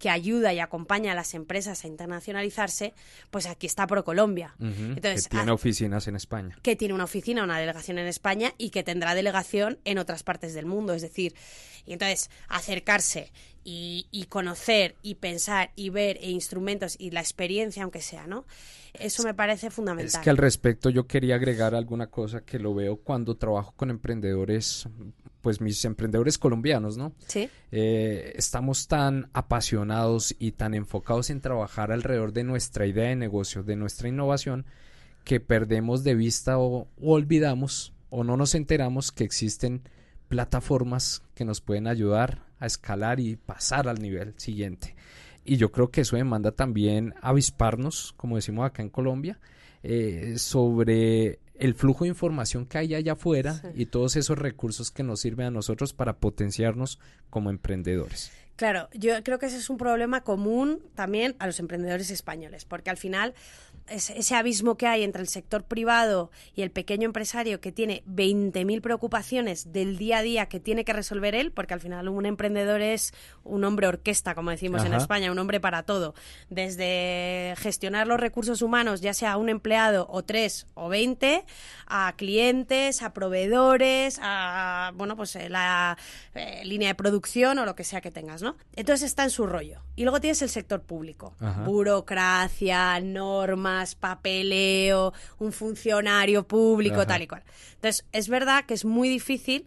que 0.00 0.10
ayuda 0.10 0.52
y 0.52 0.58
acompaña 0.58 1.12
a 1.12 1.14
las 1.14 1.34
empresas 1.34 1.84
a 1.84 1.86
internacionalizarse, 1.86 2.94
pues 3.30 3.46
aquí 3.46 3.68
está 3.68 3.86
ProColombia. 3.86 4.56
Entonces, 4.58 5.28
que 5.28 5.36
tiene 5.36 5.52
oficinas 5.52 6.08
en 6.08 6.16
España. 6.16 6.58
Que 6.60 6.74
tiene 6.74 6.94
una 6.94 7.04
oficina, 7.04 7.44
una 7.44 7.60
delegación 7.60 7.96
en 7.98 8.08
España 8.08 8.52
y 8.58 8.70
que 8.70 8.82
tendrá 8.82 9.14
delegación 9.14 9.78
en 9.84 9.98
otras 9.98 10.24
partes 10.24 10.52
del 10.52 10.66
mundo. 10.66 10.94
Es 10.94 11.02
decir, 11.02 11.36
y 11.86 11.92
entonces 11.92 12.28
acercarse 12.48 13.30
y, 13.70 14.24
conocer 14.30 14.96
y 15.02 15.16
pensar 15.16 15.72
y 15.76 15.90
ver 15.90 16.16
e 16.22 16.30
instrumentos 16.30 16.96
y 16.98 17.10
la 17.10 17.20
experiencia, 17.20 17.82
aunque 17.82 18.00
sea, 18.00 18.26
¿no? 18.26 18.46
Eso 18.94 19.22
me 19.24 19.34
parece 19.34 19.70
fundamental. 19.70 20.20
Es 20.20 20.24
que 20.24 20.30
al 20.30 20.38
respecto 20.38 20.88
yo 20.88 21.06
quería 21.06 21.34
agregar 21.34 21.74
alguna 21.74 22.06
cosa 22.06 22.40
que 22.40 22.58
lo 22.58 22.74
veo 22.74 22.96
cuando 22.96 23.36
trabajo 23.36 23.74
con 23.76 23.90
emprendedores, 23.90 24.88
pues 25.42 25.60
mis 25.60 25.84
emprendedores 25.84 26.38
colombianos, 26.38 26.96
¿no? 26.96 27.12
Sí. 27.26 27.50
Eh, 27.70 28.32
estamos 28.36 28.88
tan 28.88 29.28
apasionados 29.34 30.34
y 30.38 30.52
tan 30.52 30.72
enfocados 30.72 31.28
en 31.28 31.42
trabajar 31.42 31.92
alrededor 31.92 32.32
de 32.32 32.44
nuestra 32.44 32.86
idea 32.86 33.10
de 33.10 33.16
negocio, 33.16 33.62
de 33.62 33.76
nuestra 33.76 34.08
innovación, 34.08 34.64
que 35.24 35.40
perdemos 35.40 36.04
de 36.04 36.14
vista 36.14 36.58
o 36.58 36.88
olvidamos 36.98 37.92
o 38.08 38.24
no 38.24 38.38
nos 38.38 38.54
enteramos 38.54 39.12
que 39.12 39.24
existen 39.24 39.82
plataformas 40.28 41.22
que 41.34 41.44
nos 41.44 41.60
pueden 41.60 41.86
ayudar 41.86 42.47
a 42.58 42.66
escalar 42.66 43.20
y 43.20 43.36
pasar 43.36 43.88
al 43.88 44.00
nivel 44.00 44.34
siguiente. 44.36 44.94
Y 45.44 45.56
yo 45.56 45.72
creo 45.72 45.90
que 45.90 46.02
eso 46.02 46.16
demanda 46.16 46.52
también 46.52 47.14
avisparnos, 47.22 48.12
como 48.16 48.36
decimos 48.36 48.66
acá 48.66 48.82
en 48.82 48.90
Colombia, 48.90 49.38
eh, 49.82 50.34
sobre 50.38 51.38
el 51.54 51.74
flujo 51.74 52.04
de 52.04 52.10
información 52.10 52.66
que 52.66 52.78
hay 52.78 52.94
allá 52.94 53.12
afuera 53.12 53.62
y 53.74 53.86
todos 53.86 54.16
esos 54.16 54.38
recursos 54.38 54.90
que 54.90 55.02
nos 55.02 55.20
sirven 55.20 55.46
a 55.46 55.50
nosotros 55.50 55.92
para 55.92 56.18
potenciarnos 56.18 56.98
como 57.30 57.50
emprendedores. 57.50 58.30
Claro, 58.56 58.88
yo 58.92 59.22
creo 59.22 59.38
que 59.38 59.46
ese 59.46 59.58
es 59.58 59.70
un 59.70 59.78
problema 59.78 60.22
común 60.22 60.82
también 60.96 61.36
a 61.38 61.46
los 61.46 61.60
emprendedores 61.60 62.10
españoles, 62.10 62.64
porque 62.64 62.90
al 62.90 62.96
final 62.96 63.34
ese 63.90 64.34
abismo 64.34 64.76
que 64.76 64.86
hay 64.86 65.02
entre 65.02 65.22
el 65.22 65.28
sector 65.28 65.64
privado 65.64 66.30
y 66.54 66.62
el 66.62 66.70
pequeño 66.70 67.06
empresario 67.06 67.60
que 67.60 67.72
tiene 67.72 68.02
20.000 68.06 68.80
preocupaciones 68.80 69.72
del 69.72 69.98
día 69.98 70.18
a 70.18 70.22
día 70.22 70.46
que 70.46 70.60
tiene 70.60 70.84
que 70.84 70.92
resolver 70.92 71.34
él, 71.34 71.52
porque 71.52 71.74
al 71.74 71.80
final 71.80 72.08
un 72.08 72.26
emprendedor 72.26 72.80
es 72.80 73.12
un 73.44 73.64
hombre 73.64 73.86
orquesta, 73.86 74.34
como 74.34 74.50
decimos 74.50 74.84
en 74.84 74.94
España, 74.94 75.32
un 75.32 75.38
hombre 75.38 75.60
para 75.60 75.82
todo, 75.82 76.14
desde 76.50 77.54
gestionar 77.58 78.06
los 78.06 78.20
recursos 78.20 78.62
humanos, 78.62 79.00
ya 79.00 79.14
sea 79.14 79.36
un 79.36 79.48
empleado 79.48 80.06
o 80.10 80.22
tres 80.22 80.66
o 80.74 80.88
veinte, 80.88 81.44
a 81.86 82.14
clientes, 82.16 83.02
a 83.02 83.12
proveedores, 83.12 84.18
a 84.22 84.92
bueno, 84.94 85.16
pues 85.16 85.36
eh, 85.36 85.48
la 85.48 85.96
eh, 86.34 86.62
línea 86.64 86.88
de 86.88 86.94
producción 86.94 87.58
o 87.58 87.64
lo 87.64 87.74
que 87.74 87.84
sea 87.84 88.00
que 88.00 88.10
tengas, 88.10 88.42
¿no? 88.42 88.56
Entonces 88.76 89.06
está 89.06 89.24
en 89.24 89.30
su 89.30 89.46
rollo. 89.46 89.80
Y 89.96 90.02
luego 90.02 90.20
tienes 90.20 90.42
el 90.42 90.48
sector 90.48 90.82
público, 90.82 91.34
burocracia, 91.64 93.00
normas, 93.00 93.77
papeleo, 93.94 95.12
un 95.38 95.52
funcionario 95.52 96.46
público, 96.46 97.06
tal 97.06 97.22
y 97.22 97.26
cual. 97.26 97.42
Entonces, 97.74 98.04
es 98.12 98.28
verdad 98.28 98.64
que 98.66 98.74
es 98.74 98.84
muy 98.84 99.08
difícil 99.08 99.66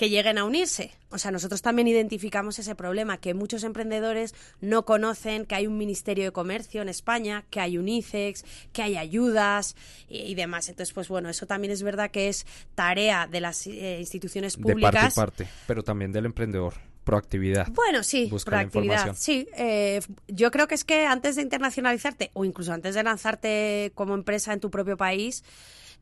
que 0.00 0.08
lleguen 0.08 0.38
a 0.38 0.44
unirse. 0.44 0.92
O 1.10 1.18
sea, 1.18 1.30
nosotros 1.30 1.60
también 1.60 1.86
identificamos 1.86 2.58
ese 2.58 2.74
problema, 2.74 3.18
que 3.18 3.34
muchos 3.34 3.64
emprendedores 3.64 4.34
no 4.62 4.86
conocen 4.86 5.44
que 5.44 5.56
hay 5.56 5.66
un 5.66 5.76
Ministerio 5.76 6.24
de 6.24 6.32
Comercio 6.32 6.80
en 6.80 6.88
España, 6.88 7.44
que 7.50 7.60
hay 7.60 7.76
un 7.76 7.86
ICEX, 7.86 8.46
que 8.72 8.80
hay 8.82 8.96
ayudas 8.96 9.76
y, 10.08 10.34
demás. 10.36 10.70
Entonces, 10.70 10.94
pues 10.94 11.08
bueno, 11.08 11.28
eso 11.28 11.44
también 11.44 11.70
es 11.70 11.82
verdad 11.82 12.10
que 12.10 12.30
es 12.30 12.46
tarea 12.74 13.26
de 13.26 13.40
las 13.42 13.66
eh, 13.66 13.98
instituciones 14.00 14.56
públicas. 14.56 15.14
De 15.14 15.20
parte 15.20 15.42
y 15.42 15.46
parte, 15.46 15.48
pero 15.66 15.82
también 15.82 16.12
del 16.12 16.24
emprendedor 16.24 16.89
proactividad. 17.10 17.66
Bueno, 17.72 18.04
sí, 18.04 18.30
proactividad. 18.44 19.16
Sí, 19.16 19.48
eh, 19.56 20.00
yo 20.28 20.52
creo 20.52 20.68
que 20.68 20.76
es 20.76 20.84
que 20.84 21.06
antes 21.06 21.34
de 21.34 21.42
internacionalizarte 21.42 22.30
o 22.34 22.44
incluso 22.44 22.72
antes 22.72 22.94
de 22.94 23.02
lanzarte 23.02 23.90
como 23.96 24.14
empresa 24.14 24.52
en 24.52 24.60
tu 24.60 24.70
propio 24.70 24.96
país, 24.96 25.42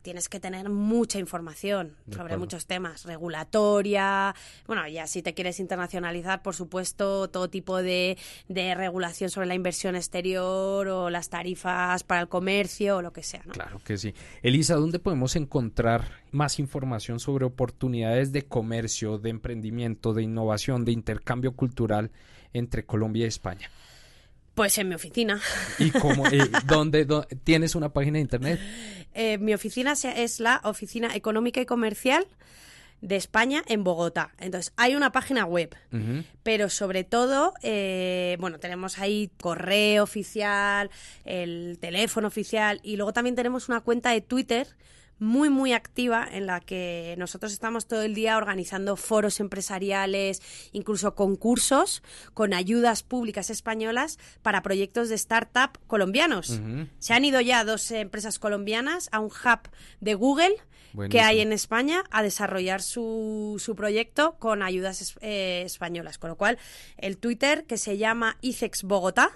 tienes 0.03 0.29
que 0.29 0.41
tener 0.41 0.69
mucha 0.69 1.19
información 1.19 1.97
sobre 2.11 2.37
muchos 2.37 2.67
temas, 2.67 3.05
regulatoria, 3.05 4.35
bueno, 4.67 4.87
ya 4.89 5.07
si 5.07 5.23
te 5.23 5.35
quieres 5.35 5.61
internacionalizar, 5.61 6.43
por 6.43 6.55
supuesto, 6.55 7.29
todo 7.29 7.49
tipo 7.49 7.83
de, 7.83 8.17
de 8.49 8.75
regulación 8.75 9.31
sobre 9.31 9.47
la 9.47 9.55
inversión 9.55 9.97
exterior 9.97 10.89
o 10.89 11.11
las 11.11 11.29
tarifas 11.29 12.05
para 12.05 12.21
el 12.21 12.29
comercio 12.29 12.99
o 12.99 13.03
lo 13.03 13.13
que 13.13 13.23
sea. 13.23 13.43
¿no? 13.45 13.53
Claro 13.53 13.81
que 13.85 13.99
sí. 13.99 14.15
Elisa, 14.43 14.75
¿dónde 14.75 14.99
podemos 14.99 15.37
encontrar 15.37 16.09
más 16.31 16.59
información 16.59 17.21
sobre 17.21 17.45
oportunidades 17.45 18.33
de 18.33 18.43
comercio, 18.43 19.19
de 19.19 19.31
emprendimiento, 19.31 20.15
de 20.15 20.23
innovación, 20.23 20.85
de 20.85 20.93
intercambio 20.93 21.53
cultural 21.53 22.11
entre 22.53 22.85
Colombia 22.85 23.25
y 23.25 23.29
España? 23.29 23.71
Pues 24.59 24.77
en 24.77 24.89
mi 24.89 24.97
oficina. 24.97 25.41
¿Y 25.79 25.91
cómo? 26.01 26.27
Eh, 26.27 26.51
¿dónde, 26.65 27.07
tienes 27.45 27.77
una 27.77 27.91
página 27.91 28.15
de 28.15 28.23
internet? 28.23 28.61
Eh, 29.15 29.39
mi 29.39 29.55
oficina 29.55 29.93
es 29.93 30.41
la 30.41 30.61
Oficina 30.65 31.15
Económica 31.15 31.61
y 31.61 31.65
Comercial 31.65 32.27
de 33.01 33.15
España 33.15 33.63
en 33.69 33.85
Bogotá. 33.85 34.33
Entonces, 34.41 34.73
hay 34.77 34.97
una 34.97 35.13
página 35.13 35.45
web, 35.45 35.77
pero 36.43 36.71
sobre 36.71 37.05
todo, 37.05 37.55
eh, 37.63 38.37
bueno, 38.41 38.59
tenemos 38.59 38.99
ahí 38.99 39.31
correo 39.41 40.03
oficial, 40.03 40.91
el 41.25 41.79
teléfono 41.81 42.27
oficial 42.27 42.81
y 42.83 42.97
luego 42.97 43.13
también 43.13 43.37
tenemos 43.37 43.69
una 43.69 43.83
cuenta 43.83 44.11
de 44.11 44.23
Twitter 44.23 44.67
muy, 45.19 45.51
muy 45.51 45.73
activa 45.73 46.27
en 46.31 46.47
la 46.47 46.61
que 46.61 47.15
nosotros 47.19 47.53
estamos 47.53 47.87
todo 47.87 48.03
el 48.03 48.15
día 48.15 48.37
organizando 48.37 48.97
foros 48.97 49.41
empresariales, 49.41 50.43
incluso 50.73 51.15
concursos 51.15 52.03
con 52.35 52.55
ayudas 52.55 53.03
públicas 53.03 53.51
españolas 53.51 54.19
para 54.43 54.63
proyectos 54.63 55.09
de 55.09 55.17
startup 55.17 55.79
colombianos. 55.87 56.61
Se 56.99 57.15
han 57.15 57.25
ido 57.25 57.41
ya 57.41 57.65
dos 57.65 57.91
empresas 57.91 58.39
colombianas 58.39 59.09
a 59.13 59.21
un 59.21 59.27
hub 59.27 59.69
de 60.01 60.15
Google 60.15 60.57
que 61.11 61.21
hay 61.21 61.41
en 61.41 61.53
España 61.53 62.05
a 62.11 62.23
desarrollar 62.23 62.83
su, 62.83 63.57
su 63.59 63.77
proyecto 63.77 64.37
con 64.39 64.63
ayudas 64.63 65.17
eh, 65.21 65.63
españolas. 65.65 66.19
Con 66.19 66.31
lo 66.31 66.37
cual, 66.37 66.59
el 66.97 67.19
Twitter 67.19 67.65
que 67.65 67.79
se 67.79 67.99
llama 67.99 68.37
ICEX 68.41 68.83
Bogotá, 68.85 69.31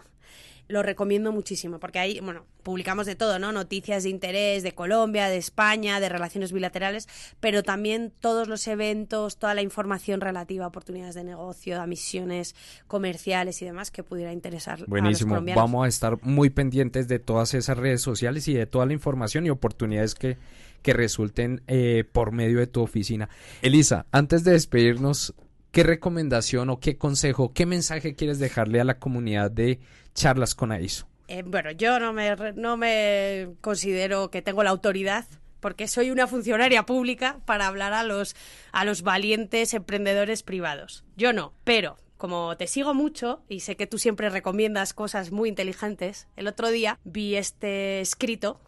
lo 0.68 0.82
recomiendo 0.82 1.32
muchísimo, 1.32 1.78
porque 1.78 1.98
ahí, 1.98 2.20
bueno, 2.20 2.46
publicamos 2.62 3.06
de 3.06 3.14
todo, 3.16 3.38
¿no? 3.38 3.52
Noticias 3.52 4.04
de 4.04 4.10
interés 4.10 4.62
de 4.62 4.72
Colombia, 4.72 5.28
de 5.28 5.36
España, 5.36 6.00
de 6.00 6.08
relaciones 6.08 6.52
bilaterales, 6.52 7.08
pero 7.40 7.62
también 7.62 8.12
todos 8.20 8.48
los 8.48 8.66
eventos, 8.68 9.36
toda 9.36 9.54
la 9.54 9.62
información 9.62 10.20
relativa 10.20 10.64
a 10.64 10.68
oportunidades 10.68 11.14
de 11.14 11.24
negocio, 11.24 11.80
a 11.80 11.86
misiones 11.86 12.54
comerciales 12.86 13.60
y 13.62 13.64
demás 13.64 13.90
que 13.90 14.02
pudiera 14.02 14.32
interesar 14.32 14.84
Buenísimo. 14.86 15.06
a 15.06 15.10
los 15.10 15.20
colombianos. 15.28 15.62
Vamos 15.62 15.84
a 15.84 15.88
estar 15.88 16.22
muy 16.22 16.50
pendientes 16.50 17.08
de 17.08 17.18
todas 17.18 17.54
esas 17.54 17.76
redes 17.76 18.00
sociales 18.00 18.48
y 18.48 18.54
de 18.54 18.66
toda 18.66 18.86
la 18.86 18.92
información 18.92 19.46
y 19.46 19.50
oportunidades 19.50 20.14
que, 20.14 20.38
que 20.82 20.92
resulten 20.92 21.62
eh, 21.66 22.04
por 22.10 22.32
medio 22.32 22.58
de 22.58 22.66
tu 22.66 22.82
oficina. 22.82 23.28
Elisa, 23.62 24.06
antes 24.12 24.44
de 24.44 24.52
despedirnos, 24.52 25.34
¿qué 25.72 25.82
recomendación 25.82 26.70
o 26.70 26.78
qué 26.78 26.96
consejo, 26.96 27.52
qué 27.52 27.66
mensaje 27.66 28.14
quieres 28.14 28.38
dejarle 28.38 28.80
a 28.80 28.84
la 28.84 28.98
comunidad 28.98 29.50
de 29.50 29.80
charlas 30.14 30.54
con 30.54 30.70
AISO? 30.70 31.08
Eh, 31.28 31.42
bueno, 31.44 31.72
yo 31.72 31.98
no 31.98 32.12
me, 32.12 32.36
no 32.54 32.76
me 32.76 33.48
considero 33.60 34.30
que 34.30 34.42
tengo 34.42 34.62
la 34.62 34.70
autoridad 34.70 35.26
porque 35.60 35.88
soy 35.88 36.10
una 36.10 36.26
funcionaria 36.26 36.84
pública 36.84 37.38
para 37.46 37.66
hablar 37.66 37.92
a 37.94 38.02
los, 38.02 38.36
a 38.72 38.84
los 38.84 39.02
valientes 39.02 39.72
emprendedores 39.74 40.42
privados. 40.42 41.04
Yo 41.16 41.32
no, 41.32 41.54
pero 41.64 41.96
como 42.18 42.56
te 42.56 42.66
sigo 42.66 42.94
mucho 42.94 43.42
y 43.48 43.60
sé 43.60 43.76
que 43.76 43.86
tú 43.86 43.98
siempre 43.98 44.28
recomiendas 44.28 44.92
cosas 44.92 45.30
muy 45.30 45.48
inteligentes, 45.48 46.28
el 46.36 46.48
otro 46.48 46.68
día 46.70 46.98
vi 47.04 47.36
este 47.36 48.00
escrito 48.00 48.60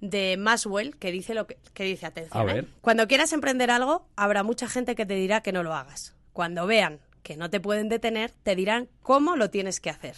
de 0.00 0.36
Maswell 0.38 0.96
que 0.96 1.12
dice 1.12 1.34
lo 1.34 1.46
que, 1.46 1.58
que 1.74 1.84
dice 1.84 2.06
atención. 2.06 2.48
A 2.48 2.50
¿eh? 2.50 2.54
ver. 2.54 2.66
Cuando 2.80 3.06
quieras 3.06 3.32
emprender 3.32 3.70
algo, 3.70 4.08
habrá 4.16 4.42
mucha 4.42 4.68
gente 4.68 4.94
que 4.94 5.06
te 5.06 5.14
dirá 5.14 5.42
que 5.42 5.52
no 5.52 5.62
lo 5.62 5.74
hagas. 5.74 6.17
Cuando 6.38 6.68
vean 6.68 7.00
que 7.24 7.36
no 7.36 7.50
te 7.50 7.58
pueden 7.58 7.88
detener, 7.88 8.30
te 8.44 8.54
dirán 8.54 8.88
cómo 9.02 9.34
lo 9.34 9.50
tienes 9.50 9.80
que 9.80 9.90
hacer. 9.90 10.14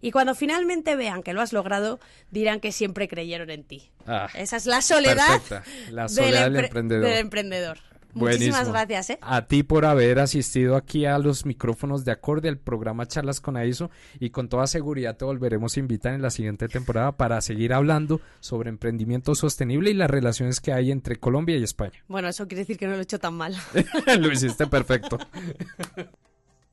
Y 0.00 0.10
cuando 0.10 0.34
finalmente 0.34 0.96
vean 0.96 1.22
que 1.22 1.34
lo 1.34 1.42
has 1.42 1.52
logrado, 1.52 2.00
dirán 2.30 2.58
que 2.58 2.72
siempre 2.72 3.06
creyeron 3.06 3.50
en 3.50 3.62
ti. 3.62 3.90
Ah, 4.06 4.30
Esa 4.34 4.56
es 4.56 4.64
la 4.64 4.80
soledad. 4.80 5.42
La 5.90 6.08
soledad 6.08 6.44
del 6.44 6.54
empre- 6.54 6.64
emprendedor. 6.68 7.04
del 7.06 7.18
emprendedor. 7.18 7.78
Muchísimas 8.14 8.66
Buenísimo. 8.68 8.72
gracias, 8.72 9.10
¿eh? 9.10 9.18
A 9.22 9.46
ti 9.46 9.62
por 9.62 9.86
haber 9.86 10.18
asistido 10.18 10.76
aquí 10.76 11.06
a 11.06 11.18
los 11.18 11.46
micrófonos 11.46 12.04
de 12.04 12.12
acorde 12.12 12.48
al 12.48 12.58
programa 12.58 13.06
Charlas 13.06 13.40
con 13.40 13.56
AISO 13.56 13.90
y 14.20 14.30
con 14.30 14.48
toda 14.48 14.66
seguridad 14.66 15.16
te 15.16 15.24
volveremos 15.24 15.76
a 15.76 15.80
invitar 15.80 16.12
en 16.12 16.20
la 16.22 16.30
siguiente 16.30 16.68
temporada 16.68 17.12
para 17.12 17.40
seguir 17.40 17.72
hablando 17.72 18.20
sobre 18.40 18.68
emprendimiento 18.68 19.34
sostenible 19.34 19.90
y 19.90 19.94
las 19.94 20.10
relaciones 20.10 20.60
que 20.60 20.72
hay 20.72 20.90
entre 20.90 21.16
Colombia 21.16 21.56
y 21.56 21.62
España. 21.62 22.04
Bueno, 22.08 22.28
eso 22.28 22.46
quiere 22.46 22.60
decir 22.60 22.76
que 22.76 22.86
no 22.86 22.92
lo 22.92 22.98
he 22.98 23.02
hecho 23.02 23.18
tan 23.18 23.34
mal. 23.34 23.56
Lo 24.18 24.30
hiciste 24.30 24.66
perfecto. 24.66 25.18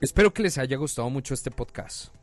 Espero 0.02 0.34
que 0.34 0.43
les 0.43 0.58
haya 0.58 0.78
gustado 0.78 1.10
mucho 1.10 1.34
este 1.34 1.52
podcast. 1.52 2.13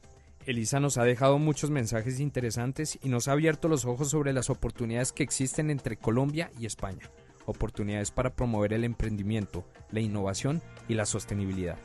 Elisa 0.47 0.79
nos 0.79 0.97
ha 0.97 1.05
dejado 1.05 1.39
muchos 1.39 1.71
mensajes 1.71 2.21
interesantes 2.21 2.99
y 3.03 3.09
nos 3.09 3.29
ha 3.29 3.33
abierto 3.33 3.69
los 3.69 3.85
ojos 3.85 4.11
sobre 4.11 4.33
las 4.33 4.49
oportunidades 4.49 5.13
que 5.13 5.23
existen 5.25 5.71
entre 5.71 5.97
Colombia 5.97 6.51
y 6.59 6.67
España. 6.67 7.11
Oportunidades 7.47 8.11
para 8.11 8.35
promover 8.35 8.73
el 8.73 8.83
emprendimiento, 8.85 9.65
la 9.91 10.01
innovación 10.01 10.63
y 10.89 10.95
la 10.95 11.07
sostenibilidad. 11.07 11.77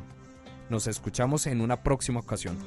Nos 0.69 0.88
escuchamos 0.88 1.47
en 1.47 1.62
una 1.62 1.82
próxima 1.82 2.19
ocasión. 2.19 2.58